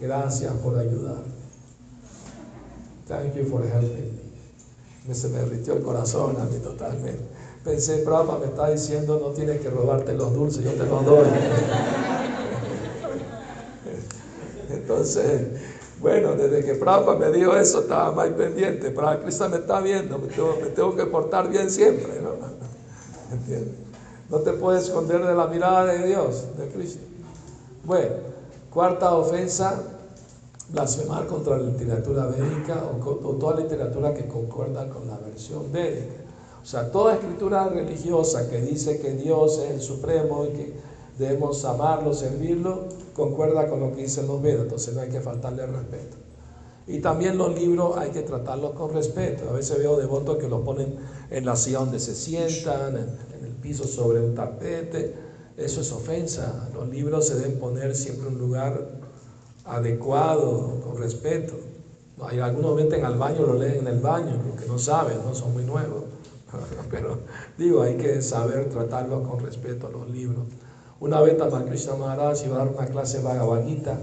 Gracias 0.00 0.52
por 0.54 0.78
ayudar. 0.78 1.22
Thank 3.06 3.36
you 3.36 3.44
for 3.44 3.64
helping 3.64 4.18
me. 5.06 5.14
Se 5.14 5.28
me 5.28 5.38
derritió 5.38 5.74
el 5.74 5.82
corazón 5.82 6.36
a 6.40 6.44
mí 6.44 6.58
totalmente. 6.58 7.20
Pensé, 7.64 7.98
Prabhupada 7.98 8.40
me 8.40 8.46
está 8.46 8.70
diciendo, 8.70 9.18
no 9.20 9.30
tienes 9.30 9.60
que 9.60 9.70
robarte 9.70 10.12
los 10.12 10.34
dulces, 10.34 10.64
yo 10.64 10.72
te 10.72 10.86
los 10.86 11.04
doy. 11.04 11.26
Entonces, 15.06 15.60
bueno, 16.00 16.34
desde 16.34 16.64
que 16.64 16.74
Prabhupada 16.74 17.18
me 17.18 17.30
dijo 17.30 17.54
eso, 17.56 17.80
estaba 17.80 18.12
más 18.12 18.28
pendiente. 18.30 18.90
Pero 18.90 19.22
Cristo 19.22 19.48
me 19.48 19.58
está 19.58 19.80
viendo, 19.80 20.18
me 20.18 20.28
tengo, 20.28 20.96
que 20.96 21.06
portar 21.06 21.48
bien 21.48 21.70
siempre, 21.70 22.20
¿no? 22.20 22.30
¿Entiendes? 23.32 23.74
No 24.28 24.38
te 24.38 24.52
puedes 24.52 24.84
esconder 24.84 25.24
de 25.24 25.34
la 25.34 25.46
mirada 25.46 25.86
de 25.86 26.08
Dios, 26.08 26.44
de 26.58 26.68
Cristo. 26.68 27.00
Bueno, 27.84 28.14
cuarta 28.70 29.14
ofensa, 29.14 29.80
blasfemar 30.70 31.26
contra 31.26 31.56
la 31.56 31.68
literatura 31.68 32.26
védica 32.26 32.82
o, 32.82 33.08
o 33.08 33.34
toda 33.36 33.60
literatura 33.60 34.12
que 34.12 34.26
concuerda 34.26 34.88
con 34.88 35.06
la 35.06 35.16
versión 35.18 35.70
védica. 35.70 36.24
O 36.60 36.66
sea, 36.66 36.90
toda 36.90 37.14
escritura 37.14 37.68
religiosa 37.68 38.50
que 38.50 38.60
dice 38.60 38.98
que 38.98 39.12
Dios 39.12 39.58
es 39.58 39.70
el 39.70 39.80
supremo 39.80 40.44
y 40.46 40.48
que 40.48 40.72
debemos 41.18 41.64
amarlo, 41.64 42.12
servirlo, 42.12 42.88
concuerda 43.14 43.68
con 43.68 43.80
lo 43.80 43.94
que 43.94 44.02
dicen 44.02 44.26
los 44.26 44.42
Vedas, 44.42 44.62
entonces 44.62 44.94
no 44.94 45.00
hay 45.00 45.08
que 45.08 45.20
faltarle 45.20 45.66
respeto. 45.66 46.16
Y 46.86 47.00
también 47.00 47.36
los 47.36 47.58
libros 47.58 47.96
hay 47.96 48.10
que 48.10 48.22
tratarlos 48.22 48.72
con 48.72 48.92
respeto. 48.92 49.50
A 49.50 49.52
veces 49.52 49.78
veo 49.78 49.96
devotos 49.96 50.36
que 50.36 50.48
los 50.48 50.60
ponen 50.62 50.96
en 51.30 51.44
la 51.44 51.56
silla 51.56 51.80
donde 51.80 51.98
se 51.98 52.14
sientan, 52.14 52.96
en, 52.96 53.44
el 53.44 53.52
piso 53.54 53.84
sobre 53.84 54.20
un 54.20 54.34
tapete. 54.34 55.14
Eso 55.56 55.80
es 55.80 55.90
ofensa. 55.90 56.68
Los 56.72 56.88
libros 56.88 57.26
se 57.26 57.34
deben 57.34 57.58
poner 57.58 57.96
siempre 57.96 58.28
en 58.28 58.34
un 58.34 58.38
lugar 58.40 59.00
adecuado, 59.64 60.80
con 60.84 60.96
respeto. 60.98 61.54
Hay 62.20 62.38
algunos 62.38 62.76
meten 62.76 63.04
al 63.04 63.18
baño, 63.18 63.44
lo 63.44 63.54
leen 63.54 63.78
en 63.78 63.88
el 63.88 63.98
baño, 63.98 64.40
porque 64.48 64.66
no 64.66 64.78
saben, 64.78 65.18
no 65.24 65.34
son 65.34 65.54
muy 65.54 65.64
nuevos. 65.64 66.04
Pero 66.90 67.18
digo, 67.58 67.82
hay 67.82 67.96
que 67.96 68.22
saber 68.22 68.70
tratarlo 68.70 69.24
con 69.24 69.40
respeto 69.40 69.90
los 69.90 70.08
libros. 70.08 70.44
Una 70.98 71.20
vez 71.20 71.36
Krishna 71.68 71.94
Maharaj 71.94 72.46
iba 72.46 72.56
a 72.56 72.58
dar 72.64 72.68
una 72.68 72.86
clase 72.86 73.20
Bhagavad 73.20 73.66
Gita 73.66 73.98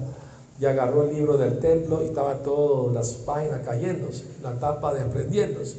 y 0.59 0.65
agarró 0.65 1.03
el 1.03 1.15
libro 1.15 1.37
del 1.37 1.57
templo 1.57 2.03
y 2.03 2.05
estaba 2.05 2.43
todas 2.43 2.93
las 2.93 3.13
páginas 3.13 3.61
cayéndose, 3.65 4.25
la 4.43 4.53
tapa 4.59 4.93
desprendiéndose. 4.93 5.77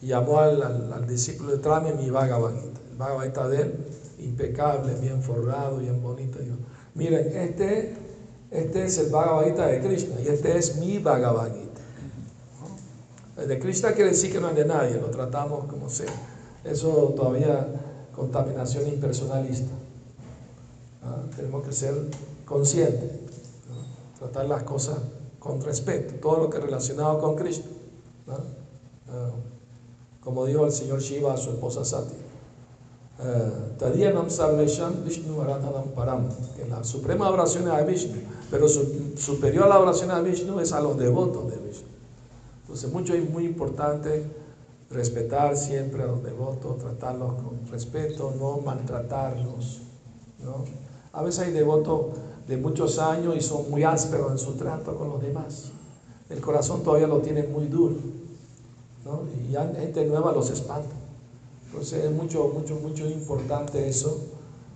Y 0.00 0.08
llamó 0.08 0.38
al, 0.38 1.06
discípulo 1.08 1.52
de 1.52 1.58
Trame 1.58 1.92
mi 1.94 2.08
Bhagavad 2.10 2.54
Gita. 2.54 2.80
El 2.92 2.96
Bhagavad 2.96 3.24
Gita 3.24 3.48
de 3.48 3.62
él, 3.62 3.74
impecable, 4.20 4.94
bien 5.00 5.22
forrado, 5.22 5.78
bien 5.78 6.00
bonito. 6.00 6.38
Dijo, 6.38 6.56
miren, 6.94 7.26
este, 7.36 7.92
este 8.52 8.84
es 8.84 8.98
el 8.98 9.10
Bhagavad 9.10 9.46
Gita 9.46 9.66
de 9.66 9.80
Krishna 9.80 10.20
y 10.20 10.28
este 10.28 10.56
es 10.56 10.76
mi 10.76 10.98
Bhagavad 10.98 11.48
Gita. 11.48 11.80
El 13.42 13.48
de 13.48 13.58
Krishna 13.58 13.90
quiere 13.90 14.10
decir 14.10 14.30
que 14.32 14.40
no 14.40 14.50
es 14.50 14.54
de 14.54 14.66
nadie, 14.66 15.00
lo 15.00 15.08
tratamos 15.08 15.64
como 15.64 15.88
sea. 15.88 16.12
Eso 16.62 17.12
todavía 17.16 17.66
contaminación 18.14 18.86
impersonalista. 18.86 19.81
¿Ah? 21.04 21.22
Tenemos 21.34 21.64
que 21.64 21.72
ser 21.72 21.94
conscientes, 22.44 23.10
tratar 24.18 24.46
las 24.46 24.62
cosas 24.62 24.98
con 25.38 25.60
respeto, 25.60 26.14
todo 26.20 26.44
lo 26.44 26.50
que 26.50 26.58
es 26.58 26.64
relacionado 26.64 27.18
con 27.18 27.34
Cristo. 27.34 27.68
¿ah? 28.28 28.38
Ah, 29.08 29.30
como 30.22 30.46
dijo 30.46 30.64
el 30.64 30.72
señor 30.72 31.00
Shiva 31.00 31.34
a 31.34 31.36
su 31.36 31.50
esposa 31.50 31.84
Sati. 31.84 32.14
Tadiyanam 33.78 34.30
Sarvesham 34.30 35.04
Vishnu 35.04 35.36
Param, 35.94 36.28
que 36.56 36.64
la 36.66 36.82
suprema 36.82 37.30
oración 37.30 37.68
es 37.68 37.74
a 37.74 37.82
Vishnu, 37.82 38.20
pero 38.50 38.66
superior 38.68 39.64
a 39.64 39.68
la 39.68 39.78
oración 39.80 40.10
a 40.10 40.20
Vishnu 40.20 40.58
es 40.60 40.72
a 40.72 40.80
los 40.80 40.96
devotos 40.96 41.50
de 41.50 41.56
Vishnu. 41.56 41.88
Entonces, 42.62 42.92
mucho 42.92 43.14
es 43.14 43.28
muy 43.28 43.44
importante 43.44 44.24
respetar 44.90 45.56
siempre 45.56 46.02
a 46.02 46.06
los 46.06 46.22
devotos, 46.22 46.78
tratarlos 46.78 47.34
con 47.34 47.66
respeto, 47.70 48.32
no 48.38 48.58
maltratarlos. 48.58 49.82
¿no? 50.42 50.64
A 51.12 51.22
veces 51.22 51.46
hay 51.46 51.52
devotos 51.52 52.16
de 52.48 52.56
muchos 52.56 52.98
años 52.98 53.36
y 53.36 53.40
son 53.40 53.70
muy 53.70 53.84
ásperos 53.84 54.32
en 54.32 54.38
su 54.38 54.52
trato 54.54 54.96
con 54.96 55.10
los 55.10 55.22
demás. 55.22 55.70
El 56.30 56.40
corazón 56.40 56.82
todavía 56.82 57.06
lo 57.06 57.18
tiene 57.18 57.42
muy 57.42 57.66
duro. 57.66 57.96
¿no? 59.04 59.22
Y 59.26 59.52
gente 59.78 60.04
nueva 60.06 60.32
los 60.32 60.50
espanta. 60.50 60.94
Entonces 61.66 62.04
es 62.04 62.12
mucho, 62.12 62.48
mucho, 62.54 62.76
mucho 62.76 63.06
importante 63.08 63.88
eso. 63.88 64.20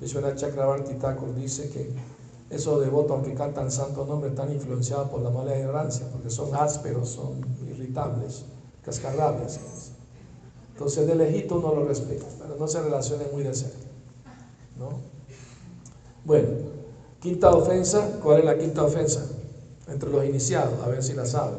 Vishwanath 0.01 0.37
Chakrabarti 0.37 0.95
Thakur 0.95 1.35
dice 1.35 1.71
que 1.71 1.91
esos 2.51 2.81
devotos, 2.81 3.13
aunque 3.13 3.35
cantan 3.35 3.71
santo 3.71 4.05
nombre, 4.05 4.31
están 4.31 4.53
influenciados 4.53 5.09
por 5.09 5.21
la 5.21 5.31
mala 5.31 5.59
ignorancia, 5.59 6.07
porque 6.13 6.31
son 6.31 6.55
ásperos, 6.55 7.09
son 7.09 7.41
irritables, 7.69 8.45
cascarrabias. 8.85 9.61
Entonces 10.73 11.07
de 11.07 11.15
lejito 11.15 11.57
uno 11.57 11.75
lo 11.75 11.87
respeta, 11.87 12.27
pero 12.39 12.57
no 12.59 12.69
se 12.69 12.83
relacione 12.83 13.25
muy 13.33 13.43
de 13.43 13.55
cerca. 13.55 13.87
¿no? 14.79 15.16
Bueno, 16.27 16.49
quinta 17.21 17.51
ofensa, 17.51 18.19
¿cuál 18.21 18.41
es 18.41 18.45
la 18.47 18.59
quinta 18.59 18.83
ofensa? 18.83 19.25
Entre 19.87 20.11
los 20.11 20.25
iniciados, 20.25 20.75
a 20.85 20.89
ver 20.89 21.01
si 21.01 21.13
la 21.15 21.25
saben. 21.25 21.59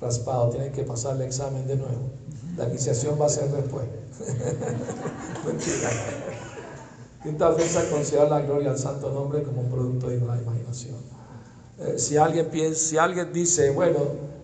Raspado, 0.00 0.50
tienen 0.50 0.72
que 0.72 0.82
pasar 0.82 1.14
el 1.14 1.22
examen 1.22 1.64
de 1.68 1.76
nuevo. 1.76 2.10
La 2.56 2.68
iniciación 2.68 3.16
va 3.20 3.26
a 3.26 3.28
ser 3.28 3.48
después. 3.52 3.84
Mentira. 5.46 5.90
Quinta 7.22 7.50
ofensa, 7.50 7.88
considerar 7.88 8.30
la 8.30 8.40
gloria 8.40 8.70
al 8.70 8.78
santo 8.78 9.12
nombre 9.12 9.44
como 9.44 9.60
un 9.60 9.70
producto 9.70 10.08
de 10.08 10.18
la 10.18 10.36
imaginación. 10.42 10.96
Eh, 11.78 12.00
si, 12.00 12.16
alguien 12.16 12.46
piensa, 12.46 12.80
si 12.80 12.98
alguien 12.98 13.32
dice, 13.32 13.70
bueno, 13.70 13.98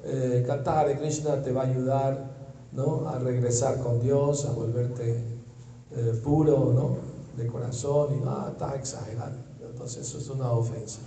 eh, 0.05 0.47
Krishna 1.01 1.43
te 1.43 1.51
va 1.51 1.63
a 1.63 1.67
ayudar 1.67 2.31
¿no? 2.71 3.09
a 3.09 3.19
regresar 3.19 3.81
con 3.81 4.01
Dios, 4.01 4.45
a 4.45 4.53
volverte 4.53 5.25
eh, 5.91 6.21
puro, 6.23 6.73
¿no? 6.73 7.14
De 7.37 7.47
corazón 7.47 8.17
y 8.17 8.25
no, 8.25 8.49
estás 8.49 8.75
exagerando. 8.77 9.39
Entonces 9.61 10.07
eso 10.07 10.19
es 10.19 10.29
una 10.29 10.51
ofensa. 10.53 11.01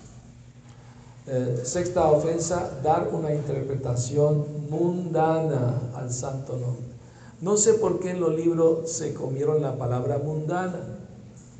Eh, 1.25 1.61
sexta 1.63 2.09
ofensa, 2.09 2.79
dar 2.83 3.09
una 3.11 3.33
interpretación 3.33 4.69
mundana 4.69 5.81
al 5.95 6.11
santo 6.11 6.53
nombre. 6.53 6.85
No 7.41 7.57
sé 7.57 7.73
por 7.75 7.99
qué 7.99 8.11
en 8.11 8.19
los 8.19 8.35
libros 8.35 8.91
se 8.91 9.13
comieron 9.13 9.61
la 9.61 9.77
palabra 9.77 10.17
mundana. 10.17 10.79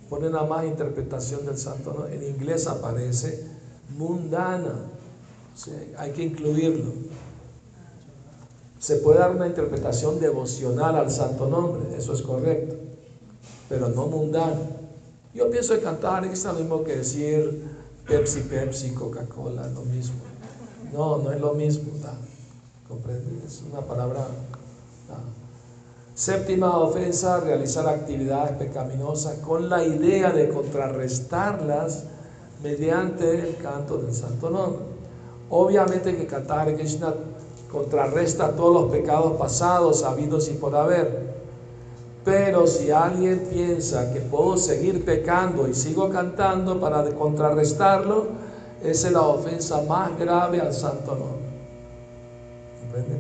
Ponen 0.09 0.35
a 0.35 0.43
más 0.43 0.65
interpretación 0.65 1.45
del 1.45 1.57
santo 1.57 1.93
nombre. 1.93 2.15
En 2.15 2.23
inglés 2.23 2.67
aparece 2.67 3.45
mundana. 3.97 4.73
hay 5.97 6.11
que 6.11 6.23
incluirlo. 6.23 6.93
Se 8.79 8.97
puede 8.97 9.19
dar 9.19 9.35
una 9.35 9.47
interpretación 9.47 10.19
devocional 10.19 10.95
al 10.95 11.11
santo 11.11 11.47
nombre, 11.47 11.97
eso 11.97 12.13
es 12.13 12.21
correcto 12.21 12.86
pero 13.69 13.89
no 13.89 14.07
mundano. 14.07 14.87
Yo 15.33 15.49
pienso 15.49 15.73
que 15.75 15.81
cantar 15.81 16.25
es 16.25 16.43
lo 16.43 16.53
mismo 16.53 16.83
que 16.83 16.97
decir 16.97 17.63
Pepsi, 18.07 18.41
Pepsi, 18.41 18.91
Coca-Cola, 18.93 19.67
lo 19.67 19.81
mismo. 19.81 20.15
No, 20.93 21.17
no 21.17 21.31
es 21.31 21.39
lo 21.39 21.53
mismo. 21.53 21.91
Es 23.45 23.63
una 23.69 23.81
palabra. 23.81 24.27
Séptima 26.15 26.79
ofensa, 26.79 27.39
realizar 27.41 27.87
actividades 27.87 28.57
pecaminosas 28.57 29.37
con 29.39 29.69
la 29.69 29.83
idea 29.83 30.31
de 30.31 30.49
contrarrestarlas 30.49 32.05
mediante 32.63 33.49
el 33.49 33.57
canto 33.57 33.97
del 33.97 34.15
santo 34.15 34.49
nombre. 34.49 34.79
Obviamente 35.49 36.17
que 36.17 36.25
cantar 36.25 36.75
Krishna 36.75 37.13
contrarresta 37.71 38.55
todos 38.55 38.73
los 38.73 38.91
pecados 38.91 39.37
pasados, 39.37 40.03
habidos 40.03 40.49
y 40.49 40.53
por 40.53 40.75
haber. 40.75 41.26
Pero 42.27 42.67
si 42.67 42.91
alguien 42.91 43.47
piensa 43.49 44.11
que 44.11 44.19
puedo 44.19 44.57
seguir 44.57 45.05
pecando 45.05 45.65
y 45.65 45.73
sigo 45.73 46.09
cantando 46.09 46.77
para 46.77 47.09
contrarrestarlo, 47.11 48.25
esa 48.83 49.07
es 49.07 49.13
la 49.13 49.21
ofensa 49.21 49.81
más 49.83 50.19
grave 50.19 50.59
al 50.59 50.73
santo 50.73 51.15
nombre. 51.15 51.47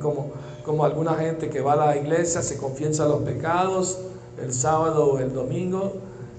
Como, 0.01 0.31
como 0.65 0.83
alguna 0.83 1.13
gente 1.15 1.49
que 1.49 1.61
va 1.61 1.71
a 1.71 1.75
la 1.77 1.95
iglesia, 1.95 2.41
se 2.41 2.57
confiesa 2.57 3.07
los 3.07 3.21
pecados 3.21 3.97
el 4.43 4.51
sábado 4.51 5.13
o 5.13 5.19
el 5.19 5.33
domingo 5.33 5.93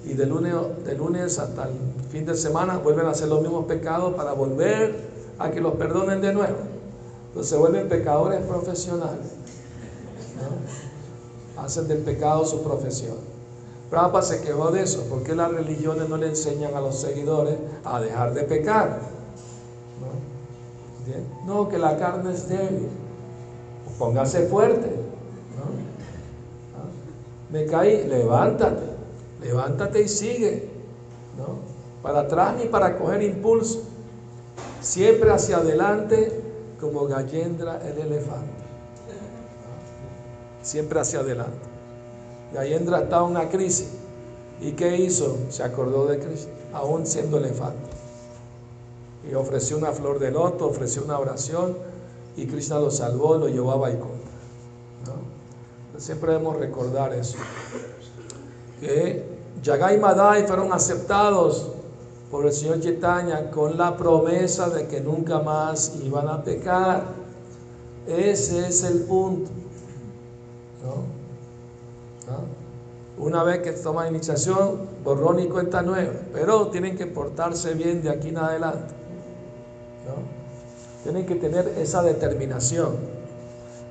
y 0.04 0.12
de 0.12 0.26
lunes, 0.26 0.52
de 0.84 0.94
lunes 0.94 1.38
hasta 1.38 1.68
el 1.68 1.74
fin 2.10 2.26
de 2.26 2.34
semana 2.34 2.76
vuelven 2.76 3.06
a 3.06 3.12
hacer 3.12 3.28
los 3.28 3.40
mismos 3.40 3.64
pecados 3.64 4.12
para 4.12 4.34
volver 4.34 4.94
a 5.38 5.50
que 5.50 5.62
los 5.62 5.72
perdonen 5.76 6.20
de 6.20 6.34
nuevo. 6.34 6.58
Entonces 7.28 7.48
se 7.48 7.56
vuelven 7.56 7.88
pecadores 7.88 8.42
profesionales 8.42 9.38
hacen 11.58 11.88
del 11.88 11.98
pecado 11.98 12.44
su 12.44 12.62
profesión. 12.62 13.16
Prabhupada 13.90 14.22
se 14.22 14.40
quejó 14.42 14.70
de 14.70 14.82
eso, 14.82 15.06
porque 15.08 15.34
las 15.34 15.50
religiones 15.50 16.08
no 16.08 16.16
le 16.16 16.28
enseñan 16.28 16.74
a 16.74 16.80
los 16.80 16.98
seguidores 16.98 17.56
a 17.84 18.00
dejar 18.00 18.34
de 18.34 18.42
pecar. 18.42 19.00
No, 21.46 21.68
que 21.68 21.78
la 21.78 21.96
carne 21.96 22.34
es 22.34 22.48
débil. 22.48 22.88
Póngase 23.98 24.46
fuerte. 24.46 24.88
¿Ah? 25.56 26.84
Me 27.50 27.64
caí, 27.64 28.06
levántate, 28.06 28.82
levántate 29.40 30.02
y 30.02 30.08
sigue. 30.08 30.68
Para 32.02 32.20
atrás 32.20 32.56
ni 32.58 32.66
para 32.66 32.98
coger 32.98 33.22
impulso. 33.22 33.84
Siempre 34.82 35.30
hacia 35.30 35.56
adelante 35.56 36.42
como 36.78 37.06
Gallendra 37.06 37.80
el 37.84 37.98
elefante. 37.98 38.57
Siempre 40.68 41.00
hacia 41.00 41.20
adelante. 41.20 41.56
Y 42.52 42.58
ahí 42.58 42.74
estaba 42.74 43.22
una 43.22 43.48
crisis. 43.48 43.88
¿Y 44.60 44.72
qué 44.72 44.98
hizo? 44.98 45.38
Se 45.48 45.62
acordó 45.62 46.06
de 46.06 46.18
Cristo, 46.18 46.50
aún 46.74 47.06
siendo 47.06 47.38
elefante. 47.38 47.88
Y 49.30 49.34
ofreció 49.34 49.78
una 49.78 49.92
flor 49.92 50.18
de 50.18 50.30
loto, 50.30 50.66
ofreció 50.66 51.04
una 51.04 51.18
oración 51.18 51.76
y 52.36 52.46
Krishna 52.46 52.78
lo 52.78 52.90
salvó, 52.90 53.36
lo 53.36 53.48
llevó 53.48 53.72
a 53.72 53.76
Vaikunta. 53.76 54.28
Siempre 55.96 56.32
debemos 56.32 56.56
recordar 56.56 57.12
eso. 57.14 57.38
Que 58.80 59.24
Yagai 59.62 59.98
Madai 59.98 60.46
fueron 60.46 60.72
aceptados 60.72 61.66
por 62.30 62.46
el 62.46 62.52
Señor 62.52 62.80
Chaitanya 62.80 63.50
con 63.50 63.76
la 63.76 63.96
promesa 63.96 64.68
de 64.68 64.86
que 64.86 65.00
nunca 65.00 65.40
más 65.40 65.94
iban 66.04 66.28
a 66.28 66.44
pecar. 66.44 67.04
Ese 68.06 68.68
es 68.68 68.84
el 68.84 69.00
punto. 69.00 69.50
Una 73.18 73.42
vez 73.42 73.60
que 73.60 73.72
toman 73.72 74.14
iniciación, 74.14 74.78
borrón 75.02 75.40
y 75.40 75.48
cuenta 75.48 75.82
nueva. 75.82 76.12
Pero 76.32 76.68
tienen 76.68 76.96
que 76.96 77.06
portarse 77.06 77.74
bien 77.74 78.02
de 78.02 78.10
aquí 78.10 78.28
en 78.28 78.38
adelante. 78.38 78.94
Tienen 81.02 81.26
que 81.26 81.34
tener 81.36 81.66
esa 81.78 82.02
determinación. 82.02 82.96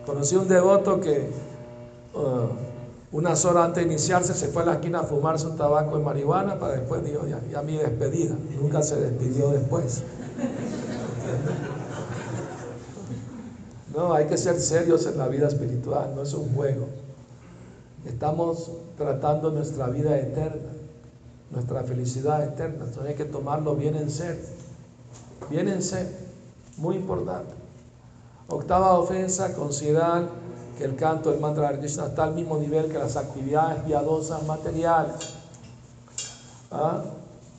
Conocí 0.05 0.35
un 0.35 0.47
devoto 0.47 1.01
que 1.01 1.29
uh, 2.13 2.47
unas 3.11 3.43
horas 3.45 3.65
antes 3.65 3.83
de 3.83 3.91
iniciarse 3.91 4.33
se 4.33 4.47
fue 4.47 4.63
a 4.63 4.65
la 4.65 4.73
esquina 4.73 4.99
a 4.99 5.03
fumarse 5.03 5.47
un 5.47 5.57
tabaco 5.57 5.97
de 5.97 6.03
marihuana 6.03 6.59
para 6.59 6.73
después 6.73 7.03
dijo, 7.03 7.25
ya, 7.27 7.41
ya 7.51 7.61
mi 7.61 7.77
despedida. 7.77 8.35
Nunca 8.61 8.81
se 8.81 8.95
despidió 8.97 9.49
después. 9.49 10.03
No, 13.97 14.13
hay 14.13 14.27
que 14.27 14.37
ser 14.37 14.61
serios 14.61 15.07
en 15.07 15.17
la 15.17 15.27
vida 15.27 15.47
espiritual, 15.47 16.13
no 16.15 16.21
es 16.21 16.31
un 16.35 16.53
juego. 16.53 16.85
Estamos 18.05 18.69
tratando 18.95 19.49
nuestra 19.49 19.87
vida 19.87 20.15
eterna, 20.15 20.69
nuestra 21.49 21.81
felicidad 21.81 22.43
eterna. 22.43 22.85
Entonces 22.85 23.03
hay 23.07 23.15
que 23.15 23.25
tomarlo 23.25 23.73
bien 23.73 23.95
en 23.95 24.11
serio. 24.11 24.43
Bien 25.49 25.67
en 25.67 25.81
serio. 25.81 26.15
Muy 26.77 26.95
importante. 26.95 27.55
Octava 28.49 28.99
ofensa, 28.99 29.55
considerar 29.55 30.27
que 30.77 30.83
el 30.83 30.95
canto 30.95 31.31
del 31.31 31.39
mantra 31.39 31.71
de 31.71 31.79
Krishna 31.79 32.05
está 32.05 32.25
al 32.25 32.35
mismo 32.35 32.59
nivel 32.59 32.91
que 32.91 32.99
las 32.99 33.17
actividades 33.17 33.81
piadosas 33.81 34.45
materiales. 34.45 35.33
¿Ah? 36.69 37.01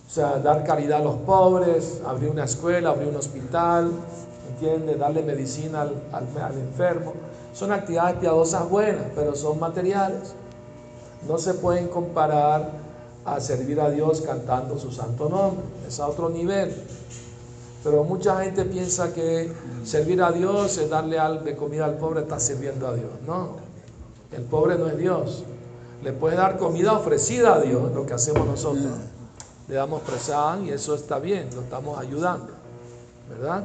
O 0.07 0.09
sea, 0.11 0.39
dar 0.39 0.63
caridad 0.63 1.01
a 1.01 1.03
los 1.03 1.17
pobres, 1.17 2.01
abrir 2.07 2.31
una 2.31 2.45
escuela, 2.45 2.91
abrir 2.91 3.09
un 3.09 3.17
hospital, 3.17 3.91
¿entiende? 4.61 4.97
Darle 4.97 5.23
medicina 5.23 5.83
al, 5.83 5.95
al 6.13 6.59
enfermo. 6.59 7.15
Son 7.55 7.73
actividades 7.73 8.17
piadosas 8.17 8.69
buenas, 8.69 9.05
pero 9.15 9.35
son 9.35 9.59
materiales. 9.59 10.35
No 11.27 11.39
se 11.39 11.55
pueden 11.55 11.89
comparar 11.89 12.71
a 13.25 13.41
servir 13.41 13.81
a 13.81 13.91
Dios 13.91 14.21
cantando 14.21 14.79
su 14.79 14.93
santo 14.93 15.29
nombre. 15.29 15.65
Es 15.87 16.01
a 16.01 16.09
otro 16.09 16.29
nivel. 16.29 16.75
Pero 17.85 18.05
mucha 18.05 18.43
gente 18.43 18.65
piensa 18.65 19.13
que 19.13 19.53
servir 19.85 20.23
a 20.23 20.33
Dios 20.33 20.77
es 20.79 20.91
darle 20.91 21.19
de 21.45 21.57
comida 21.57 21.85
al 21.85 21.97
pobre, 21.97 22.21
está 22.21 22.41
sirviendo 22.41 22.89
a 22.89 22.95
Dios. 22.95 23.11
No, 23.27 23.57
el 24.37 24.43
pobre 24.43 24.77
no 24.77 24.89
es 24.89 24.99
Dios. 24.99 25.45
Le 26.03 26.13
puede 26.13 26.37
dar 26.37 26.59
comida 26.59 26.93
ofrecida 26.93 27.55
a 27.55 27.61
Dios, 27.61 27.93
lo 27.93 28.05
que 28.05 28.15
hacemos 28.15 28.47
nosotros. 28.47 28.93
Le 29.69 29.75
damos 29.75 30.03
presa 30.03 30.59
y 30.65 30.71
eso 30.71 30.95
está 30.95 31.19
bien, 31.19 31.49
lo 31.55 31.61
estamos 31.63 31.99
ayudando. 31.99 32.53
¿Verdad? 33.29 33.65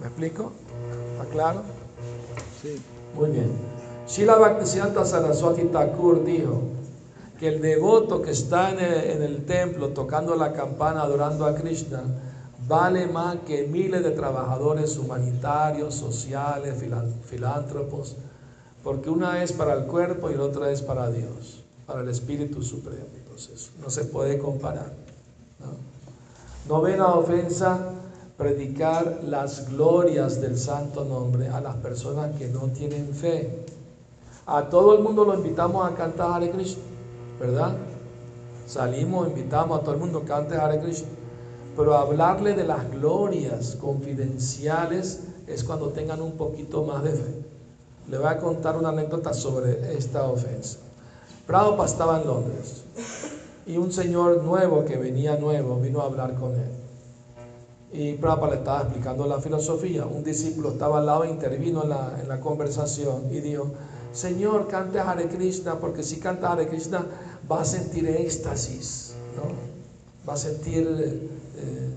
¿Me 0.00 0.06
explico? 0.06 0.52
¿Está 1.12 1.30
claro? 1.30 1.62
Sí. 2.62 2.80
Muy 3.14 3.30
bien. 3.30 3.50
Shila 4.08 4.36
Bhaktisiddhanta 4.36 5.04
Saraswati 5.04 5.64
Thakur 5.64 6.24
dijo 6.24 6.62
que 7.38 7.48
el 7.48 7.60
devoto 7.60 8.22
que 8.22 8.32
está 8.32 8.70
en 8.70 8.80
el, 8.80 9.10
en 9.10 9.22
el 9.22 9.44
templo 9.44 9.88
tocando 9.88 10.34
la 10.34 10.52
campana 10.52 11.02
adorando 11.02 11.46
a 11.46 11.54
Krishna 11.54 12.02
vale 12.70 13.08
más 13.08 13.38
que 13.46 13.66
miles 13.66 14.04
de 14.04 14.10
trabajadores 14.10 14.96
humanitarios, 14.96 15.94
sociales, 15.94 16.76
filántropos, 17.24 18.16
porque 18.84 19.10
una 19.10 19.42
es 19.42 19.52
para 19.52 19.74
el 19.74 19.86
cuerpo 19.86 20.30
y 20.30 20.34
la 20.36 20.44
otra 20.44 20.70
es 20.70 20.80
para 20.80 21.10
Dios, 21.10 21.64
para 21.86 22.02
el 22.02 22.08
Espíritu 22.08 22.62
Supremo. 22.62 23.06
Entonces, 23.16 23.72
no 23.80 23.90
se 23.90 24.04
puede 24.04 24.38
comparar. 24.38 24.92
¿no? 25.58 26.72
Novena 26.72 27.08
ofensa, 27.08 27.90
predicar 28.40 29.20
las 29.22 29.70
glorias 29.70 30.40
del 30.40 30.58
santo 30.58 31.04
nombre 31.04 31.46
a 31.46 31.60
las 31.60 31.76
personas 31.76 32.36
que 32.36 32.48
no 32.48 32.62
tienen 32.70 33.14
fe. 33.14 33.64
A 34.46 34.68
todo 34.68 34.96
el 34.96 35.04
mundo 35.04 35.24
lo 35.24 35.34
invitamos 35.34 35.88
a 35.88 35.94
cantar 35.94 36.32
Hare 36.32 36.50
Krishna, 36.50 36.82
¿verdad? 37.38 37.76
Salimos, 38.66 39.28
invitamos 39.28 39.78
a 39.78 39.82
todo 39.82 39.94
el 39.94 40.00
mundo 40.00 40.20
a 40.20 40.24
cantar 40.24 40.60
Hare 40.60 40.80
Krishna 40.80 41.20
pero 41.76 41.96
hablarle 41.96 42.54
de 42.54 42.64
las 42.64 42.90
glorias 42.90 43.76
confidenciales 43.80 45.20
es 45.46 45.64
cuando 45.64 45.88
tengan 45.88 46.20
un 46.20 46.32
poquito 46.32 46.84
más 46.84 47.02
de 47.02 47.12
fe. 47.12 47.34
Le 48.08 48.18
voy 48.18 48.26
a 48.26 48.38
contar 48.38 48.76
una 48.76 48.90
anécdota 48.90 49.32
sobre 49.32 49.96
esta 49.96 50.24
ofensa. 50.24 50.78
Prabhupada 51.46 51.88
estaba 51.88 52.20
en 52.20 52.26
Londres 52.26 52.84
y 53.66 53.76
un 53.76 53.92
señor 53.92 54.42
nuevo 54.42 54.84
que 54.84 54.96
venía 54.96 55.36
nuevo 55.36 55.76
vino 55.76 56.00
a 56.00 56.04
hablar 56.04 56.34
con 56.34 56.52
él. 56.52 56.79
Y 57.92 58.14
Prabhupada 58.14 58.52
le 58.52 58.58
estaba 58.58 58.80
explicando 58.82 59.26
la 59.26 59.40
filosofía. 59.40 60.06
Un 60.06 60.22
discípulo 60.22 60.70
estaba 60.70 60.98
al 60.98 61.06
lado 61.06 61.24
e 61.24 61.30
intervino 61.30 61.82
en 61.82 61.90
la, 61.90 62.18
en 62.20 62.28
la 62.28 62.38
conversación 62.38 63.24
y 63.30 63.40
dijo, 63.40 63.72
Señor, 64.12 64.68
cante 64.68 64.98
Hare 64.98 65.28
Krishna, 65.28 65.78
porque 65.78 66.02
si 66.02 66.18
canta 66.18 66.52
Hare 66.52 66.68
Krishna 66.68 67.06
va 67.50 67.62
a 67.62 67.64
sentir 67.64 68.08
éxtasis, 68.08 69.14
¿no? 69.36 69.70
va 70.28 70.34
a 70.34 70.36
sentir 70.36 70.86
eh, 71.56 71.90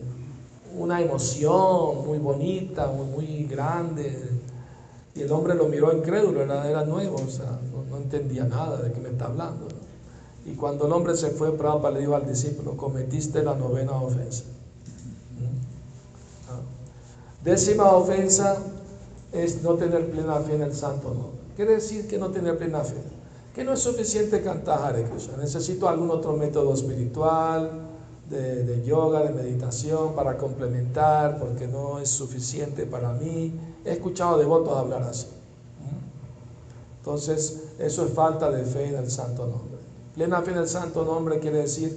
una 0.77 1.01
emoción 1.01 2.05
muy 2.05 2.17
bonita, 2.19 2.87
muy, 2.87 3.05
muy, 3.07 3.43
grande. 3.45 4.29
Y 5.15 5.21
el 5.21 5.31
hombre 5.31 5.53
lo 5.53 5.67
miró 5.67 5.95
incrédulo, 5.95 6.41
era, 6.41 6.67
era 6.67 6.83
nuevo, 6.83 7.15
o 7.15 7.29
sea, 7.29 7.59
no, 7.89 7.97
entendía 7.97 8.45
nada 8.45 8.81
de 8.81 8.91
qué 8.91 8.99
me 8.99 9.09
está 9.09 9.25
hablando. 9.25 9.67
Y 10.45 10.55
cuando 10.55 10.87
el 10.87 10.93
hombre 10.93 11.15
se 11.15 11.29
fue, 11.29 11.51
Prabhupada 11.55 11.93
le 11.93 11.99
dijo 12.01 12.15
al 12.15 12.27
discípulo, 12.27 12.75
cometiste 12.75 13.43
la 13.43 13.55
novena 13.55 13.93
ofensa. 13.93 14.43
Décima 17.43 17.91
ofensa 17.91 18.57
es 19.31 19.61
no 19.61 19.73
tener 19.73 20.09
plena 20.11 20.35
fe 20.35 20.55
en 20.55 20.61
el 20.61 20.73
santo 20.73 21.09
nombre. 21.09 21.41
Quiere 21.55 21.73
decir 21.73 22.07
que 22.07 22.17
no 22.17 22.29
tener 22.31 22.57
plena 22.57 22.81
fe. 22.81 23.01
Que 23.53 23.63
no 23.63 23.73
es 23.73 23.79
suficiente 23.79 24.41
cantar 24.41 24.79
Hare 24.83 25.03
Krishna. 25.03 25.37
Necesito 25.37 25.87
algún 25.87 26.09
otro 26.09 26.33
método 26.33 26.73
espiritual, 26.73 27.89
de, 28.29 28.83
yoga, 28.85 29.23
de 29.23 29.29
meditación 29.31 30.15
para 30.15 30.37
complementar, 30.37 31.37
porque 31.37 31.67
no 31.67 31.99
es 31.99 32.09
suficiente 32.09 32.85
para 32.85 33.11
mí. 33.11 33.53
He 33.85 33.91
escuchado 33.91 34.37
devotos 34.37 34.75
hablar 34.75 35.03
así. 35.03 35.27
Entonces, 36.99 37.63
eso 37.77 38.05
es 38.05 38.13
falta 38.13 38.49
de 38.49 38.63
fe 38.63 38.87
en 38.87 38.95
el 38.95 39.11
santo 39.11 39.45
nombre. 39.45 39.77
Plena 40.15 40.41
fe 40.41 40.51
en 40.51 40.59
el 40.59 40.67
santo 40.69 41.03
nombre 41.03 41.39
quiere 41.39 41.57
decir 41.57 41.95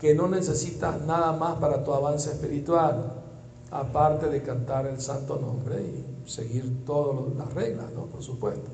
que 0.00 0.14
no 0.14 0.28
necesitas 0.28 1.00
nada 1.02 1.32
más 1.32 1.56
para 1.58 1.84
tu 1.84 1.92
avance 1.92 2.30
espiritual, 2.30 3.12
aparte 3.80 4.28
de 4.28 4.42
cantar 4.42 4.86
el 4.86 5.00
santo 5.00 5.36
nombre 5.36 5.80
y 5.80 6.30
seguir 6.30 6.84
todas 6.84 7.36
las 7.36 7.52
reglas, 7.54 7.92
¿no? 7.94 8.06
Por 8.06 8.22
supuesto. 8.22 8.70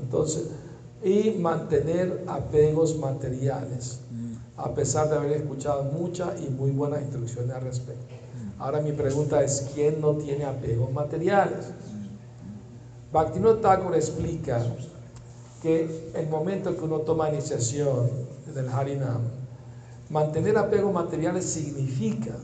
Entonces, 0.00 0.48
y 1.02 1.30
mantener 1.32 2.24
apegos 2.28 2.98
materiales 2.98 4.00
a 4.56 4.72
pesar 4.74 5.08
de 5.08 5.16
haber 5.16 5.32
escuchado 5.32 5.84
muchas 5.84 6.40
y 6.40 6.48
muy 6.48 6.70
buenas 6.70 7.02
instrucciones 7.02 7.54
al 7.54 7.62
respecto. 7.62 8.14
Ahora 8.58 8.80
mi 8.80 8.92
pregunta 8.92 9.42
es, 9.42 9.70
¿quién 9.74 10.00
no 10.00 10.12
tiene 10.12 10.44
apegos 10.44 10.92
materiales? 10.92 11.70
Bhaktivinoda 13.12 13.60
Thakur 13.60 13.94
explica 13.94 14.62
que 15.60 16.12
el 16.14 16.28
momento 16.28 16.76
que 16.76 16.84
uno 16.84 16.98
toma 16.98 17.30
iniciación 17.30 18.10
del 18.54 18.68
Harinam, 18.68 19.22
mantener 20.10 20.56
apegos 20.58 20.92
materiales 20.92 21.44
significa 21.44 22.36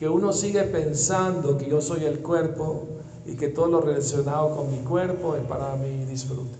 que 0.00 0.08
uno 0.08 0.32
sigue 0.32 0.62
pensando 0.62 1.58
que 1.58 1.68
yo 1.68 1.82
soy 1.82 2.06
el 2.06 2.20
cuerpo 2.20 2.86
y 3.26 3.36
que 3.36 3.48
todo 3.48 3.66
lo 3.66 3.80
relacionado 3.82 4.56
con 4.56 4.70
mi 4.70 4.78
cuerpo 4.78 5.36
es 5.36 5.42
para 5.42 5.76
mi 5.76 6.06
disfrute, 6.06 6.56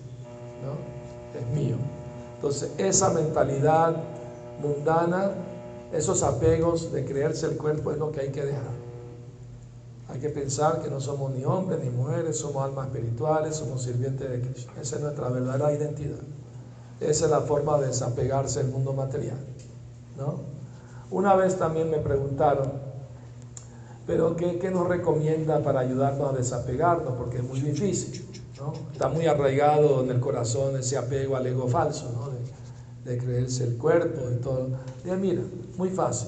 ¿no? 0.63 1.39
es 1.39 1.47
mío. 1.47 1.75
Entonces 2.35 2.71
esa 2.77 3.09
mentalidad 3.09 3.95
mundana, 4.61 5.31
esos 5.91 6.21
apegos 6.21 6.91
de 6.91 7.03
creerse 7.03 7.47
el 7.47 7.57
cuerpo 7.57 7.91
es 7.91 7.97
lo 7.97 8.11
que 8.11 8.19
hay 8.19 8.29
que 8.29 8.45
dejar. 8.45 8.79
Hay 10.09 10.19
que 10.19 10.29
pensar 10.29 10.83
que 10.83 10.91
no 10.91 11.01
somos 11.01 11.31
ni 11.31 11.43
hombres 11.43 11.83
ni 11.83 11.89
mujeres, 11.89 12.37
somos 12.37 12.63
almas 12.63 12.89
espirituales, 12.89 13.55
somos 13.55 13.81
sirvientes 13.81 14.29
de 14.29 14.39
Cristo. 14.39 14.71
Esa 14.79 14.97
es 14.97 15.01
nuestra 15.01 15.29
verdadera 15.29 15.73
identidad. 15.73 16.19
Esa 16.99 17.25
es 17.25 17.31
la 17.31 17.41
forma 17.41 17.79
de 17.79 17.87
desapegarse 17.87 18.61
del 18.61 18.71
mundo 18.71 18.93
material. 18.93 19.39
¿no? 20.15 20.41
Una 21.09 21.35
vez 21.35 21.57
también 21.57 21.89
me 21.89 21.97
preguntaron, 21.97 22.80
¿pero 24.11 24.35
qué, 24.35 24.59
qué 24.59 24.69
nos 24.69 24.89
recomienda 24.89 25.63
para 25.63 25.79
ayudarnos 25.79 26.33
a 26.33 26.37
desapegarnos? 26.37 27.13
Porque 27.13 27.37
es 27.37 27.43
muy 27.43 27.61
difícil. 27.61 28.25
¿no? 28.59 28.73
Está 28.91 29.07
muy 29.07 29.25
arraigado 29.25 30.03
en 30.03 30.09
el 30.09 30.19
corazón 30.19 30.75
ese 30.75 30.97
apego 30.97 31.37
al 31.37 31.47
ego 31.47 31.65
falso, 31.69 32.11
¿no? 32.13 32.29
de, 33.09 33.17
creerse 33.17 33.63
el 33.63 33.77
cuerpo 33.77 34.29
y 34.29 34.41
todo. 34.41 34.67
Y 35.05 35.11
mira, 35.11 35.41
muy 35.77 35.89
fácil. 35.89 36.27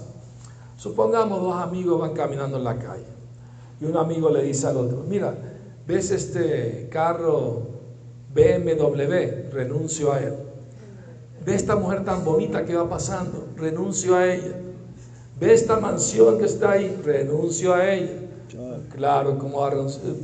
Supongamos 0.78 1.42
dos 1.42 1.58
amigos 1.58 2.00
van 2.00 2.14
caminando 2.14 2.56
en 2.56 2.64
la 2.64 2.80
calle 2.80 3.06
y 3.82 3.86
un 3.86 3.98
amigo 3.98 4.30
le 4.30 4.44
dice 4.44 4.68
al 4.68 4.78
otro, 4.78 5.04
mira, 5.06 5.36
¿ves 5.86 6.12
este 6.12 6.88
carro 6.90 7.64
BMW? 8.34 9.52
Renuncio 9.52 10.14
a 10.14 10.20
él. 10.20 10.36
¿Ve 11.46 11.56
esta 11.56 11.76
mujer 11.76 12.06
tan 12.06 12.24
bonita 12.24 12.64
que 12.64 12.76
va 12.78 12.88
pasando? 12.88 13.50
Renuncio 13.58 14.16
a 14.16 14.34
ella. 14.34 14.56
¿Ve 15.40 15.54
esta 15.54 15.80
mansión 15.80 16.38
que 16.38 16.46
está 16.46 16.72
ahí? 16.72 17.00
Renuncio 17.04 17.74
a 17.74 17.94
ella. 17.94 18.24
Claro, 18.94 19.40
como 19.40 19.68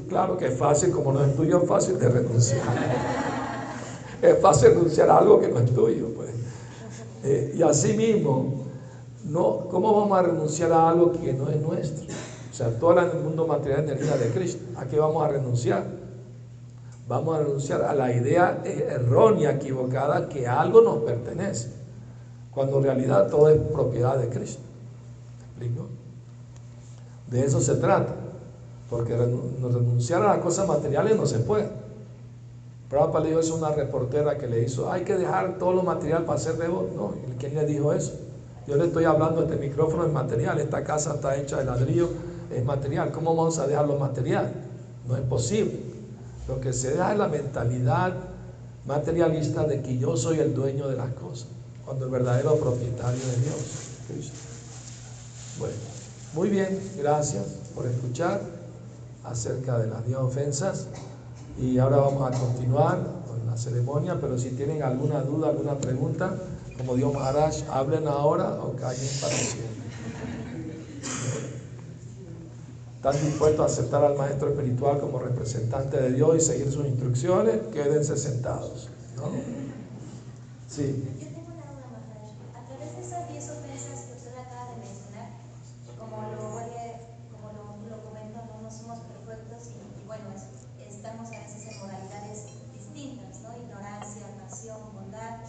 claro 0.07 0.37
que 0.37 0.47
es 0.47 0.57
fácil, 0.57 0.91
como 0.91 1.11
no 1.11 1.23
es 1.23 1.35
tuyo, 1.35 1.61
es 1.63 1.67
fácil 1.67 1.97
de 1.97 2.09
renunciar. 2.09 2.61
es 4.21 4.39
fácil 4.39 4.69
renunciar 4.69 5.09
a 5.09 5.17
algo 5.17 5.39
que 5.39 5.47
no 5.47 5.59
es 5.59 5.73
tuyo. 5.73 6.09
Pues. 6.15 6.29
Eh, 7.23 7.55
y 7.57 7.63
así 7.63 7.93
mismo, 7.93 8.65
no, 9.25 9.67
¿cómo 9.69 9.99
vamos 9.99 10.19
a 10.19 10.21
renunciar 10.21 10.71
a 10.71 10.89
algo 10.89 11.11
que 11.11 11.33
no 11.33 11.49
es 11.49 11.59
nuestro? 11.59 12.05
O 12.05 12.53
sea, 12.53 12.69
todo 12.77 12.99
el 12.99 13.19
mundo 13.23 13.47
material 13.47 13.85
energía 13.85 14.17
de 14.17 14.29
Cristo. 14.29 14.63
¿A 14.77 14.85
qué 14.85 14.99
vamos 14.99 15.23
a 15.23 15.29
renunciar? 15.29 15.83
Vamos 17.07 17.35
a 17.35 17.39
renunciar 17.39 17.81
a 17.81 17.95
la 17.95 18.13
idea 18.13 18.61
errónea, 18.63 19.51
equivocada, 19.51 20.29
que 20.29 20.45
algo 20.45 20.81
nos 20.81 20.97
pertenece, 20.97 21.69
cuando 22.51 22.77
en 22.77 22.83
realidad 22.83 23.27
todo 23.29 23.49
es 23.49 23.59
propiedad 23.59 24.17
de 24.17 24.29
Cristo. 24.29 24.68
De 27.29 27.45
eso 27.45 27.61
se 27.61 27.75
trata. 27.75 28.15
Porque 28.89 29.15
renunciar 29.15 30.23
a 30.23 30.29
las 30.29 30.39
cosas 30.39 30.67
materiales 30.67 31.15
no 31.15 31.25
se 31.25 31.39
puede. 31.39 31.69
Prabhupada 32.89 33.23
le 33.23 33.29
dijo 33.29 33.39
eso 33.39 33.53
a 33.53 33.57
una 33.57 33.71
reportera 33.71 34.37
que 34.37 34.47
le 34.47 34.63
hizo, 34.63 34.91
hay 34.91 35.03
que 35.03 35.15
dejar 35.15 35.59
todo 35.59 35.73
lo 35.73 35.83
material 35.83 36.25
para 36.25 36.39
hacer 36.39 36.55
vos. 36.69 36.85
No, 36.95 37.13
¿quién 37.37 37.53
le 37.53 37.65
dijo 37.65 37.93
eso? 37.93 38.13
Yo 38.67 38.77
le 38.77 38.85
estoy 38.85 39.03
hablando, 39.03 39.43
este 39.43 39.57
micrófono 39.57 40.05
es 40.05 40.11
material, 40.11 40.59
esta 40.59 40.83
casa 40.83 41.13
está 41.15 41.37
hecha 41.37 41.57
de 41.57 41.65
ladrillo, 41.65 42.09
es 42.51 42.65
material. 42.65 43.11
¿Cómo 43.11 43.35
vamos 43.35 43.59
a 43.59 43.67
dejar 43.67 43.87
lo 43.87 43.97
material? 43.97 44.51
No 45.07 45.15
es 45.15 45.21
posible. 45.21 45.79
Lo 46.47 46.59
que 46.59 46.73
se 46.73 46.95
da 46.95 47.11
es 47.11 47.19
la 47.19 47.27
mentalidad 47.27 48.13
materialista 48.87 49.65
de 49.65 49.83
que 49.83 49.99
yo 49.99 50.17
soy 50.17 50.39
el 50.39 50.55
dueño 50.55 50.87
de 50.87 50.97
las 50.97 51.13
cosas, 51.13 51.49
cuando 51.85 52.05
el 52.05 52.11
verdadero 52.11 52.55
propietario 52.55 53.19
de 53.19 53.35
Dios, 53.43 54.48
Bueno, 55.59 55.75
muy 56.33 56.49
bien, 56.49 56.79
gracias 56.97 57.45
por 57.75 57.85
escuchar 57.85 58.41
acerca 59.23 59.77
de 59.77 59.87
las 59.87 60.05
10 60.05 60.17
ofensas. 60.19 60.87
Y 61.59 61.77
ahora 61.77 61.97
vamos 61.97 62.33
a 62.33 62.39
continuar 62.39 63.03
con 63.27 63.45
la 63.45 63.57
ceremonia, 63.57 64.17
pero 64.21 64.37
si 64.37 64.51
tienen 64.51 64.81
alguna 64.81 65.21
duda, 65.21 65.49
alguna 65.49 65.77
pregunta, 65.77 66.33
como 66.77 66.95
Dios 66.95 67.13
Maharaj, 67.13 67.55
hablen 67.69 68.07
ahora 68.07 68.53
o 68.61 68.73
callen 68.75 69.09
para 69.21 69.33
siempre. 69.33 69.79
¿Están 72.95 73.25
dispuestos 73.25 73.61
a 73.61 73.65
aceptar 73.65 74.03
al 74.03 74.17
maestro 74.17 74.49
espiritual 74.49 74.99
como 74.99 75.19
representante 75.19 76.01
de 76.01 76.13
Dios 76.13 76.35
y 76.37 76.39
seguir 76.41 76.71
sus 76.71 76.85
instrucciones? 76.85 77.59
Quédense 77.73 78.17
sentados. 78.17 78.89
¿no? 79.15 79.31
Sí. 80.67 81.03
A 82.55 82.61
través 82.67 82.95
de 82.95 83.01
esas 83.01 83.31
10 83.31 83.49
ofensas 83.51 83.99
que 84.05 84.13
usted 84.19 84.37
acaba 84.37 84.71
de 84.71 84.85
mencionar, 84.85 85.31
como 85.97 86.21
lo, 86.21 86.61
como 87.31 87.47
lo, 87.55 87.63
lo 87.89 88.03
comento, 88.03 88.39
no, 88.61 88.69
somos 88.69 88.99
perfectos 88.99 89.71
y, 89.73 90.05
bueno, 90.05 90.25
estamos 90.79 91.27
a 91.31 91.39
veces 91.39 91.73
en 91.73 91.79
modalidades 91.79 92.51
distintas, 92.71 93.41
¿no? 93.41 93.55
Ignorancia, 93.63 94.27
pasión, 94.43 94.77
bondad 94.93 95.39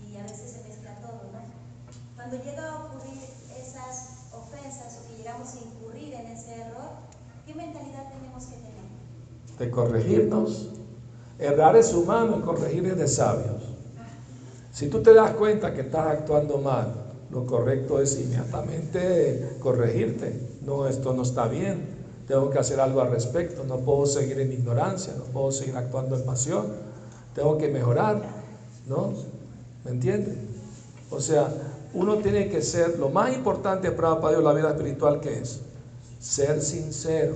y 0.00 0.16
a 0.16 0.22
veces 0.22 0.58
se 0.58 0.68
mezcla 0.68 0.94
todo, 1.02 1.28
¿no? 1.34 1.42
Cuando 2.16 2.36
llega 2.42 2.70
a 2.70 2.84
ocurrir 2.86 3.20
esas 3.58 4.32
ofensas 4.32 4.98
o 4.98 5.08
que 5.08 5.18
llegamos 5.18 5.54
a 5.54 5.58
incurrir 5.60 6.14
en 6.14 6.26
ese 6.26 6.54
error, 6.54 7.04
¿qué 7.46 7.54
mentalidad 7.54 8.08
tenemos 8.08 8.44
que 8.44 8.56
tener? 8.56 8.88
Corregirnos. 9.70 10.70
Errar 11.38 11.76
es 11.76 11.94
humano 11.94 12.42
corregir 12.42 12.86
es 12.86 12.96
de 12.98 13.08
sabios. 13.08 13.62
Si 14.72 14.88
tú 14.88 15.02
te 15.02 15.14
das 15.14 15.32
cuenta 15.32 15.72
que 15.72 15.82
estás 15.82 16.06
actuando 16.06 16.58
mal, 16.58 16.94
lo 17.30 17.46
correcto 17.46 18.00
es 18.00 18.18
inmediatamente 18.20 19.56
corregirte. 19.60 20.48
No, 20.62 20.86
esto 20.86 21.12
no 21.12 21.22
está 21.22 21.48
bien. 21.48 22.00
Tengo 22.26 22.50
que 22.50 22.58
hacer 22.58 22.78
algo 22.80 23.00
al 23.00 23.10
respecto. 23.10 23.64
No 23.64 23.78
puedo 23.78 24.06
seguir 24.06 24.38
en 24.40 24.52
ignorancia. 24.52 25.14
No 25.16 25.24
puedo 25.24 25.50
seguir 25.50 25.76
actuando 25.76 26.16
en 26.16 26.24
pasión. 26.24 26.66
Tengo 27.34 27.56
que 27.58 27.68
mejorar. 27.68 28.22
¿No? 28.86 29.12
¿Me 29.84 29.92
entiendes? 29.92 30.36
O 31.10 31.20
sea, 31.20 31.48
uno 31.94 32.18
tiene 32.18 32.48
que 32.48 32.62
ser, 32.62 32.98
lo 32.98 33.08
más 33.08 33.34
importante 33.34 33.90
para 33.90 34.16
Dios 34.30 34.44
la 34.44 34.52
vida 34.52 34.70
espiritual 34.70 35.20
que 35.20 35.40
es 35.40 35.60
ser 36.20 36.60
sincero, 36.60 37.34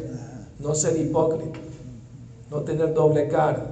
no 0.61 0.75
ser 0.75 0.97
hipócrita, 0.97 1.59
no 2.55 2.63
tener 2.63 2.95
doble 2.95 3.29
cara. 3.29 3.67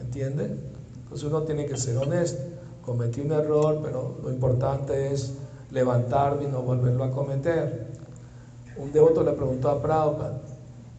¿Entiende? 0.00 0.56
Entonces 1.02 1.26
uno 1.26 1.42
tiene 1.42 1.66
que 1.66 1.76
ser 1.76 1.96
honesto 1.96 2.58
cometí 2.88 3.20
un 3.20 3.32
error, 3.32 3.80
pero 3.82 4.16
lo 4.22 4.30
importante 4.30 5.12
es 5.12 5.34
levantarme 5.70 6.44
y 6.44 6.46
no 6.46 6.62
volverlo 6.62 7.04
a 7.04 7.10
cometer. 7.10 7.86
Un 8.78 8.90
devoto 8.92 9.22
le 9.22 9.32
preguntó 9.32 9.68
a 9.68 9.82
Prabhupada, 9.82 10.40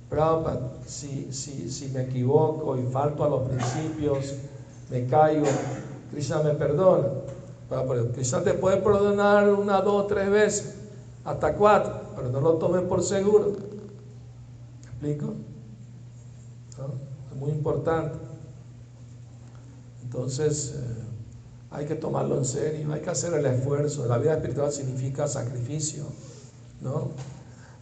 Prabhupada, 0.07 0.73
si, 0.85 1.33
si, 1.33 1.67
si 1.67 1.87
me 1.87 2.03
equivoco 2.03 2.77
y 2.77 2.83
falto 2.83 3.23
a 3.23 3.29
los 3.29 3.41
principios, 3.49 4.35
me 4.91 5.07
caigo, 5.07 5.47
Krishna 6.11 6.43
me 6.43 6.51
perdona. 6.51 7.07
Krishna 8.13 8.43
te 8.43 8.53
puede 8.53 8.77
perdonar 8.77 9.49
una, 9.49 9.81
dos, 9.81 10.05
tres 10.07 10.29
veces, 10.29 10.75
hasta 11.25 11.55
cuatro, 11.55 12.01
pero 12.15 12.29
no 12.29 12.39
lo 12.39 12.53
tomes 12.53 12.83
por 12.83 13.01
seguro. 13.01 13.53
¿Me 15.01 15.11
explico? 15.11 15.33
Es 17.31 17.37
muy 17.37 17.51
importante. 17.51 18.17
Entonces, 20.03 20.75
eh, 20.75 21.09
hay 21.71 21.85
que 21.85 21.95
tomarlo 21.95 22.37
en 22.37 22.45
serio, 22.45 22.91
hay 22.91 23.01
que 23.01 23.09
hacer 23.09 23.33
el 23.33 23.45
esfuerzo. 23.45 24.05
La 24.07 24.17
vida 24.17 24.33
espiritual 24.33 24.71
significa 24.71 25.27
sacrificio, 25.27 26.05
¿no? 26.81 27.09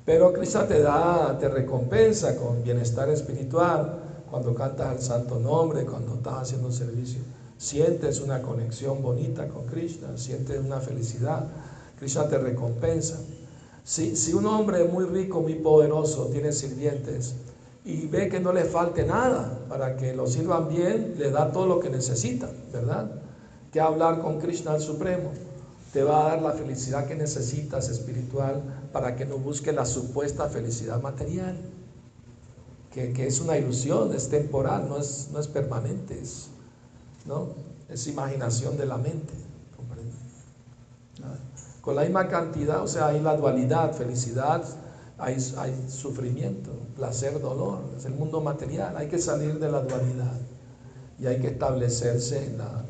Pero 0.05 0.33
Cristo 0.33 0.63
te 0.65 0.81
da, 0.81 1.37
te 1.39 1.49
recompensa 1.49 2.37
con 2.37 2.63
bienestar 2.63 3.09
espiritual 3.09 3.99
cuando 4.29 4.53
cantas 4.53 4.95
el 4.95 5.01
santo 5.01 5.39
nombre, 5.39 5.85
cuando 5.85 6.15
estás 6.15 6.43
haciendo 6.43 6.67
un 6.67 6.73
servicio. 6.73 7.19
Sientes 7.57 8.21
una 8.21 8.41
conexión 8.41 9.01
bonita 9.01 9.47
con 9.47 9.65
Krishna, 9.65 10.17
sientes 10.17 10.59
una 10.59 10.79
felicidad. 10.79 11.47
Krishna 11.97 12.27
te 12.27 12.37
recompensa. 12.37 13.19
Si, 13.83 14.15
si 14.15 14.33
un 14.33 14.45
hombre 14.45 14.83
muy 14.83 15.05
rico, 15.05 15.41
muy 15.41 15.55
poderoso, 15.55 16.25
tiene 16.25 16.51
sirvientes 16.51 17.35
y 17.87 18.05
ve 18.05 18.27
que 18.27 18.41
no 18.41 18.51
le 18.51 18.65
falte 18.65 19.05
nada 19.05 19.65
para 19.69 19.95
que 19.95 20.13
lo 20.13 20.27
sirvan 20.27 20.67
bien, 20.67 21.15
le 21.17 21.31
da 21.31 21.53
todo 21.53 21.65
lo 21.65 21.79
que 21.79 21.89
necesita, 21.89 22.49
¿verdad? 22.73 23.09
que 23.71 23.79
hablar 23.79 24.21
con 24.21 24.39
Krishna 24.39 24.75
el 24.75 24.81
Supremo. 24.81 25.31
Te 25.93 26.03
va 26.03 26.25
a 26.25 26.29
dar 26.31 26.41
la 26.41 26.51
felicidad 26.51 27.07
que 27.07 27.15
necesitas 27.15 27.87
espiritual 27.87 28.61
para 28.91 29.15
que 29.15 29.25
no 29.25 29.37
busques 29.37 29.73
la 29.73 29.85
supuesta 29.85 30.49
felicidad 30.49 31.01
material, 31.01 31.55
que, 32.91 33.25
es 33.25 33.39
una 33.39 33.57
ilusión, 33.57 34.13
es 34.13 34.27
temporal, 34.27 34.89
no 34.89 34.97
es, 34.97 35.29
no 35.31 35.39
es 35.39 35.47
permanente, 35.47 36.19
es, 36.19 36.49
¿no? 37.25 37.49
es 37.87 38.05
imaginación 38.07 38.75
de 38.75 38.85
la 38.85 38.97
mente. 38.97 39.33
Con 41.81 41.95
la 41.95 42.01
misma 42.01 42.27
cantidad, 42.27 42.83
o 42.83 42.87
sea, 42.87 43.07
hay 43.07 43.21
la 43.21 43.37
dualidad, 43.37 43.93
felicidad, 43.93 44.61
hay, 45.19 45.39
sufrimiento, 45.89 46.71
placer, 46.95 47.41
dolor, 47.41 47.79
es 47.97 48.05
el 48.05 48.13
mundo 48.13 48.39
material, 48.41 48.95
hay 48.97 49.07
que 49.07 49.17
salir 49.17 49.59
de 49.59 49.71
la 49.71 49.81
dualidad 49.81 50.37
y 51.19 51.25
hay 51.25 51.39
que 51.39 51.47
establecerse 51.47 52.45
en 52.45 52.59
la, 52.59 52.85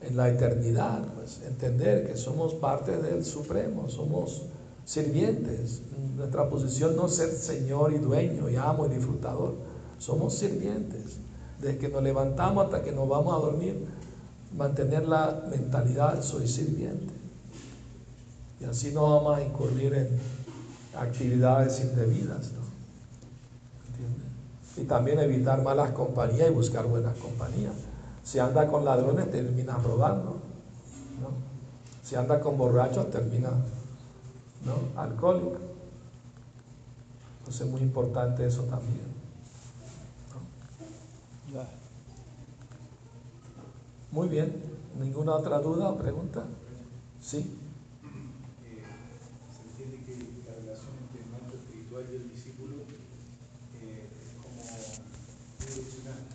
en 0.00 0.16
la 0.16 0.30
eternidad, 0.30 1.04
pues 1.14 1.42
entender 1.46 2.06
que 2.06 2.16
somos 2.16 2.54
parte 2.54 2.96
del 2.96 3.24
Supremo, 3.24 3.90
somos 3.90 4.44
sirvientes. 4.86 5.82
Nuestra 6.16 6.48
posición 6.48 6.96
no 6.96 7.06
es 7.06 7.16
ser 7.16 7.30
Señor 7.30 7.92
y 7.92 7.98
dueño 7.98 8.48
y 8.48 8.56
amo 8.56 8.86
y 8.86 8.90
disfrutador, 8.90 9.56
somos 9.98 10.34
sirvientes. 10.34 11.18
Desde 11.60 11.78
que 11.78 11.88
nos 11.88 12.02
levantamos 12.02 12.64
hasta 12.64 12.82
que 12.82 12.92
nos 12.92 13.08
vamos 13.08 13.34
a 13.34 13.44
dormir, 13.44 13.86
mantener 14.56 15.06
la 15.06 15.44
mentalidad, 15.50 16.22
soy 16.22 16.48
sirviente. 16.48 17.12
Y 18.60 18.64
así 18.64 18.92
no 18.92 19.02
vamos 19.02 19.36
a 19.36 19.42
incurrir 19.42 19.92
en 19.92 20.08
actividades 20.98 21.80
indebidas. 21.80 22.52
¿no? 22.52 22.66
Y 24.82 24.84
también 24.84 25.18
evitar 25.18 25.62
malas 25.62 25.90
compañías 25.92 26.50
y 26.50 26.52
buscar 26.52 26.86
buenas 26.86 27.16
compañías. 27.16 27.74
Si 28.22 28.38
anda 28.38 28.66
con 28.66 28.84
ladrones, 28.84 29.30
termina 29.30 29.78
robando. 29.78 30.40
¿no? 31.20 31.30
Si 32.02 32.14
anda 32.14 32.40
con 32.40 32.58
borrachos, 32.58 33.10
termina 33.10 33.50
¿no? 34.64 35.00
alcohólico. 35.00 35.58
Entonces 37.38 37.66
es 37.66 37.72
muy 37.72 37.80
importante 37.80 38.46
eso 38.46 38.62
también. 38.64 39.16
Muy 44.10 44.28
bien. 44.28 44.62
¿Ninguna 44.98 45.34
otra 45.34 45.58
duda 45.58 45.90
o 45.90 45.96
pregunta? 45.96 46.44
Sí. 47.20 47.65
Y 52.04 52.12
el 52.12 52.28
discípulo 52.28 52.84
eh, 53.72 54.04
es 54.20 54.36
como 54.36 54.60
direccional. 55.64 56.28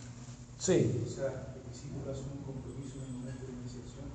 Sí. 0.58 1.06
O 1.06 1.10
sea, 1.10 1.54
el 1.54 1.69
discípulo 1.69 2.10
asume 2.10 2.41
un 2.41 2.45
compromiso 2.50 2.97
en 2.97 3.06
el 3.06 3.13
momento 3.21 3.45
de 3.45 3.54
iniciación 3.62 4.10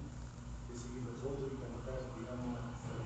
de 0.66 0.74
seguir 0.74 1.06
los 1.06 1.22
votos 1.22 1.54
y 1.54 1.62
cantar, 1.62 2.02
digamos, 2.18 2.59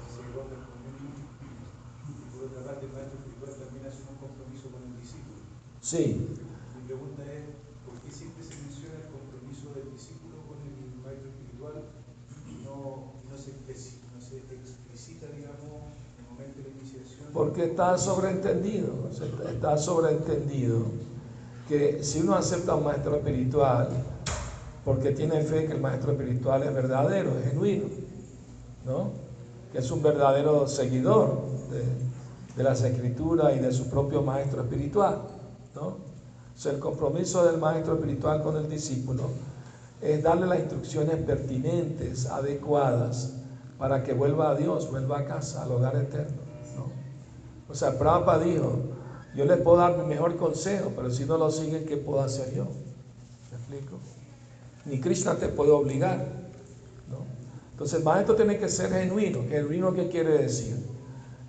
se 0.09 0.25
guarda 0.33 0.57
el 0.57 0.65
convenio. 0.73 1.21
Y 1.21 2.13
por 2.33 2.49
otra 2.49 2.65
parte, 2.65 2.89
el 2.89 2.97
maestro 2.97 3.21
espiritual 3.21 3.53
también 3.61 3.85
asume 3.85 4.17
un 4.17 4.21
compromiso 4.25 4.73
con 4.73 4.89
el 4.89 4.97
discípulo. 4.97 5.45
Sí. 5.85 6.33
Mi 6.81 6.83
pregunta 6.89 7.21
es, 7.29 7.45
¿por 7.85 8.01
qué 8.01 8.09
siempre 8.09 8.41
se 8.41 8.57
menciona 8.57 9.05
el 9.05 9.13
compromiso 9.13 9.77
del 9.77 9.93
discípulo 9.93 10.49
con 10.49 10.65
el 10.65 10.97
maestro 11.05 11.29
espiritual 11.29 11.93
y 12.49 12.65
no, 12.65 13.21
no, 13.21 13.37
se, 13.37 13.53
no 13.53 14.17
se 14.17 14.37
explicita, 14.49 15.29
digamos, 15.29 15.93
en 16.17 16.25
el 16.25 16.29
momento 16.33 16.65
de 16.65 16.73
la 16.73 16.81
iniciación? 16.81 17.20
Porque 17.33 17.65
está 17.65 17.97
sobreentendido, 17.97 19.09
está 19.49 19.77
sobreentendido 19.77 20.87
que 21.69 22.03
si 22.03 22.21
uno 22.21 22.35
acepta 22.35 22.75
un 22.75 22.85
maestro 22.85 23.17
espiritual, 23.17 23.89
porque 24.85 25.13
tiene 25.13 25.41
fe 25.43 25.67
que 25.67 25.75
el 25.75 25.81
maestro 25.81 26.13
espiritual 26.13 26.65
es 26.65 26.75
verdadero, 26.75 27.39
es 27.39 27.51
genuino, 27.51 27.87
¿no? 28.85 29.13
Que 29.71 29.79
es 29.79 29.91
un 29.91 30.03
verdadero 30.03 30.67
seguidor 30.67 31.43
de, 32.57 32.63
las 32.65 32.83
escrituras 32.83 33.57
y 33.57 33.61
de 33.61 33.73
su 33.73 33.89
propio 33.89 34.21
maestro 34.21 34.63
espiritual, 34.63 35.23
¿no? 35.75 35.97
El 36.69 36.79
compromiso 36.79 37.45
del 37.47 37.59
maestro 37.59 37.95
espiritual 37.95 38.43
con 38.43 38.57
el 38.57 38.69
discípulo 38.69 39.31
es 40.03 40.23
darle 40.23 40.47
las 40.47 40.59
instrucciones 40.59 41.17
pertinentes, 41.19 42.27
adecuadas, 42.27 43.35
para 43.79 44.03
que 44.03 44.13
vuelva 44.13 44.51
a 44.51 44.55
Dios, 44.57 44.91
vuelva 44.91 45.21
a 45.21 45.25
casa, 45.25 45.63
al 45.63 45.73
hogar 45.73 45.97
eterno, 45.97 46.37
¿no? 46.37 46.50
O 47.71 47.75
sea, 47.75 47.99
Prabhupada 47.99 48.45
dijo, 48.45 48.79
yo 49.35 49.45
les 49.45 49.59
puedo 49.59 49.77
dar 49.77 49.97
mi 49.97 50.05
mejor 50.05 50.37
consejo, 50.37 50.93
pero 50.97 51.11
si 51.11 51.25
no 51.25 51.39
lo 51.39 51.51
siguen, 51.51 51.87
¿qué 51.87 51.97
puedo 51.97 52.21
hacer 52.21 52.53
yo? 52.55 52.65
¿Me 52.65 53.59
explico? 53.59 53.99
Ni 54.87 55.01
Krishna 55.01 55.37
te 55.37 55.49
puede 55.49 55.71
obligar, 55.71 56.19
¿no? 57.09 57.25
Entonces 57.73 57.99
el 57.99 58.05
maestro 58.05 58.35
tiene 58.35 58.59
que 58.59 58.69
ser 58.69 58.91
genuino. 58.91 59.45
¿Genuino 59.49 59.93
qué 59.93 60.09
quiere 60.09 60.39
decir? 60.39 60.85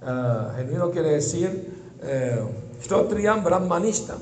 Ah, 0.02 0.54
genuino 0.58 0.92
quiere 0.92 1.10
decir 1.10 1.74
eh, 2.04 2.44
Shrotriyam 2.84 3.44
Brahmanista. 3.44 4.18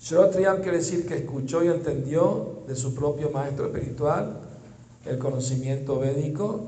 Shrotriyam 0.00 0.62
quiere 0.62 0.78
decir 0.78 1.06
que 1.06 1.16
escuchó 1.16 1.64
y 1.64 1.68
entendió 1.68 2.62
de 2.66 2.76
su 2.76 2.94
propio 2.94 3.30
maestro 3.30 3.66
espiritual 3.66 4.40
el 5.04 5.18
conocimiento 5.18 5.98
védico, 5.98 6.66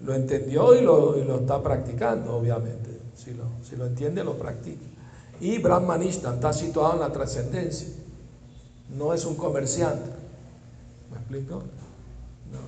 lo 0.00 0.14
entendió 0.14 0.74
y 0.74 0.82
lo, 0.82 1.18
y 1.18 1.24
lo 1.24 1.40
está 1.40 1.62
practicando, 1.62 2.36
obviamente. 2.36 2.99
Si 3.22 3.34
lo, 3.34 3.44
si 3.62 3.76
lo 3.76 3.86
entiende, 3.86 4.24
lo 4.24 4.38
practica. 4.38 4.80
Y 5.40 5.58
Brahmanista 5.58 6.34
está 6.34 6.54
situado 6.54 6.94
en 6.94 7.00
la 7.00 7.12
trascendencia. 7.12 7.88
No 8.96 9.12
es 9.12 9.26
un 9.26 9.34
comerciante. 9.34 10.10
¿Me 11.10 11.18
explico? 11.18 11.56
No. 12.50 12.60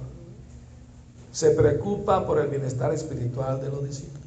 Se 1.33 1.51
preocupa 1.53 2.27
por 2.27 2.39
el 2.39 2.49
bienestar 2.49 2.93
espiritual 2.93 3.63
de 3.63 3.69
los 3.71 3.83
discípulos. 3.85 4.21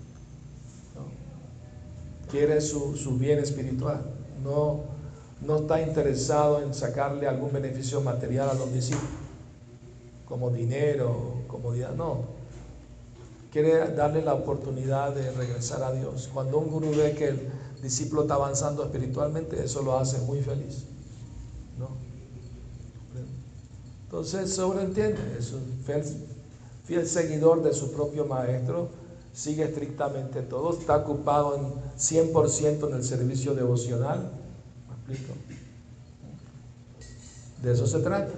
Quiere 2.32 2.60
su, 2.60 2.96
su 2.96 3.20
bien 3.20 3.38
espiritual. 3.38 4.02
No, 4.44 4.80
no 5.42 5.58
está 5.58 5.80
interesado 5.80 6.62
en 6.64 6.74
sacarle 6.74 7.28
algún 7.28 7.54
beneficio 7.54 8.02
material 8.02 8.50
a 8.50 8.56
los 8.56 8.74
discípulos, 8.74 9.10
como 10.26 10.50
dinero, 10.50 11.44
comodidad. 11.48 11.94
No. 11.94 12.35
Quiere 13.56 13.96
darle 13.96 14.22
la 14.22 14.34
oportunidad 14.34 15.16
de 15.16 15.32
regresar 15.32 15.82
a 15.82 15.94
Dios. 15.94 16.30
Cuando 16.34 16.58
un 16.58 16.70
gurú 16.70 16.92
ve 16.94 17.16
que 17.16 17.30
el 17.30 17.40
discípulo 17.82 18.24
está 18.24 18.34
avanzando 18.34 18.84
espiritualmente, 18.84 19.64
eso 19.64 19.82
lo 19.82 19.98
hace 19.98 20.18
muy 20.18 20.42
feliz. 20.42 20.84
¿no? 21.80 21.88
Entonces 24.04 24.54
sobreentiende, 24.54 25.38
es 25.40 25.54
un 25.54 25.64
fiel, 25.86 26.04
fiel 26.84 27.08
seguidor 27.08 27.64
de 27.64 27.74
su 27.74 27.94
propio 27.94 28.26
maestro, 28.26 28.90
sigue 29.32 29.64
estrictamente 29.64 30.42
todo, 30.42 30.78
está 30.78 30.98
ocupado 30.98 31.56
en 31.56 31.64
100% 31.98 32.90
en 32.90 32.94
el 32.94 33.06
servicio 33.06 33.56
devocional. 33.56 34.32
¿Me 35.08 35.14
explico? 35.14 35.34
De 37.64 37.72
eso 37.72 37.88
se 37.88 38.00
trata. 38.00 38.34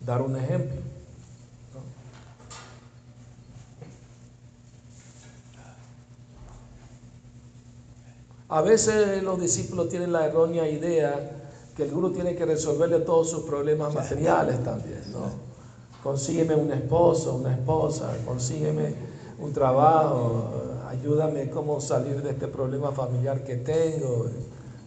Dar 0.00 0.22
un 0.22 0.36
ejemplo. 0.36 0.93
A 8.54 8.62
veces 8.62 9.20
los 9.24 9.40
discípulos 9.40 9.88
tienen 9.88 10.12
la 10.12 10.26
errónea 10.26 10.68
idea 10.68 11.42
que 11.76 11.82
el 11.82 11.90
gurú 11.90 12.12
tiene 12.12 12.36
que 12.36 12.46
resolverle 12.46 13.00
todos 13.00 13.28
sus 13.28 13.42
problemas 13.42 13.92
materiales 13.92 14.62
también, 14.62 15.02
¿no? 15.10 15.22
Consígueme 16.04 16.54
un 16.54 16.70
esposo, 16.70 17.34
una 17.34 17.52
esposa, 17.52 18.16
consígueme 18.24 18.94
un 19.40 19.52
trabajo, 19.52 20.52
ayúdame 20.86 21.50
cómo 21.50 21.80
salir 21.80 22.22
de 22.22 22.30
este 22.30 22.46
problema 22.46 22.92
familiar 22.92 23.42
que 23.42 23.56
tengo. 23.56 24.30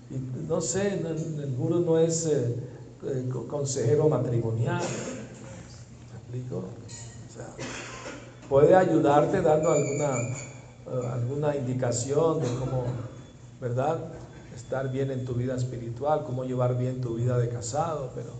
Y 0.09 0.47
no 0.47 0.61
sé, 0.61 1.01
el, 1.05 1.53
gurú 1.57 1.81
no 1.81 1.99
es 1.99 2.25
eh, 2.25 2.55
eh, 3.03 3.29
consejero 3.49 4.07
matrimonial. 4.07 4.81
¿Me 6.13 6.17
explico? 6.19 6.59
O 6.59 7.33
sea, 7.33 7.53
puede 8.47 8.73
ayudarte 8.73 9.41
dando 9.41 9.71
alguna, 9.71 10.15
uh, 10.85 11.05
alguna 11.11 11.53
indicación 11.53 12.39
de 12.39 12.47
cómo, 12.61 12.85
¿verdad? 13.59 13.99
Estar 14.55 14.91
bien 14.91 15.11
en 15.11 15.25
tu 15.25 15.33
vida 15.33 15.55
espiritual, 15.55 16.23
cómo 16.25 16.43
llevar 16.43 16.77
bien 16.77 17.01
tu 17.01 17.15
vida 17.15 17.37
de 17.37 17.49
casado, 17.49 18.11
pero 18.15 18.31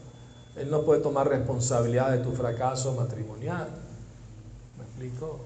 él 0.55 0.71
no 0.71 0.83
puede 0.83 1.01
tomar 1.01 1.27
responsabilidad 1.27 2.11
de 2.11 2.19
tu 2.19 2.31
fracaso 2.31 2.95
matrimonial. 2.95 3.69
¿Me 4.77 4.83
explico? 4.83 5.39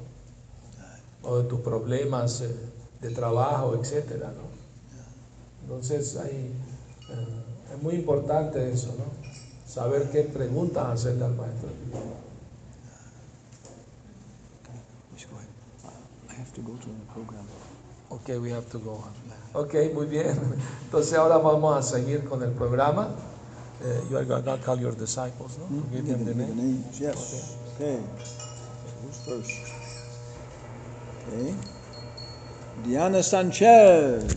O 1.24 1.40
de 1.40 1.44
tus 1.44 1.60
problemas 1.60 2.42
eh, 2.42 2.56
de 3.02 3.10
trabajo, 3.12 3.76
etcétera, 3.76 4.28
¿no? 4.30 4.50
Entonces 5.64 6.18
hay, 6.18 6.54
eh, 7.10 7.74
es 7.76 7.82
muy 7.84 7.96
importante 7.96 8.72
eso, 8.72 8.96
¿no? 8.98 9.06
Saber 9.70 10.10
qué 10.10 10.24
preguntas 10.24 10.86
hacerle 10.88 11.26
al 11.26 11.36
maestro. 11.36 11.70
To 16.54 16.62
go 16.64 16.74
to 16.74 16.88
the 16.88 17.14
program. 17.14 17.61
Ok, 18.12 18.30
we 18.42 18.52
have 18.52 18.70
to 18.70 18.80
go 18.80 18.92
on. 18.92 19.14
Ok, 19.54 19.74
muy 19.94 20.06
bien. 20.06 20.38
Entonces 20.86 21.14
ahora 21.14 21.38
vamos 21.38 21.78
a 21.78 21.82
seguir 21.82 22.26
con 22.26 22.44
el 22.44 22.52
programa. 22.52 23.08
Eh, 23.84 24.02
you 24.10 24.18
are 24.18 24.26
going 24.26 24.44
to 24.44 24.58
call 24.64 24.80
your 24.80 24.94
disciples, 24.94 25.58
¿no? 25.58 25.66
Hmm? 25.66 25.92
Give 25.92 26.06
them 26.06 26.26
the 26.26 26.36
name. 26.36 26.56
names, 26.56 27.00
yes. 27.00 27.58
Okay. 27.76 27.98
Who's 29.02 29.18
first? 29.26 29.50
Okay. 31.28 31.56
Diana 32.84 33.24
Sanchez. 33.24 34.36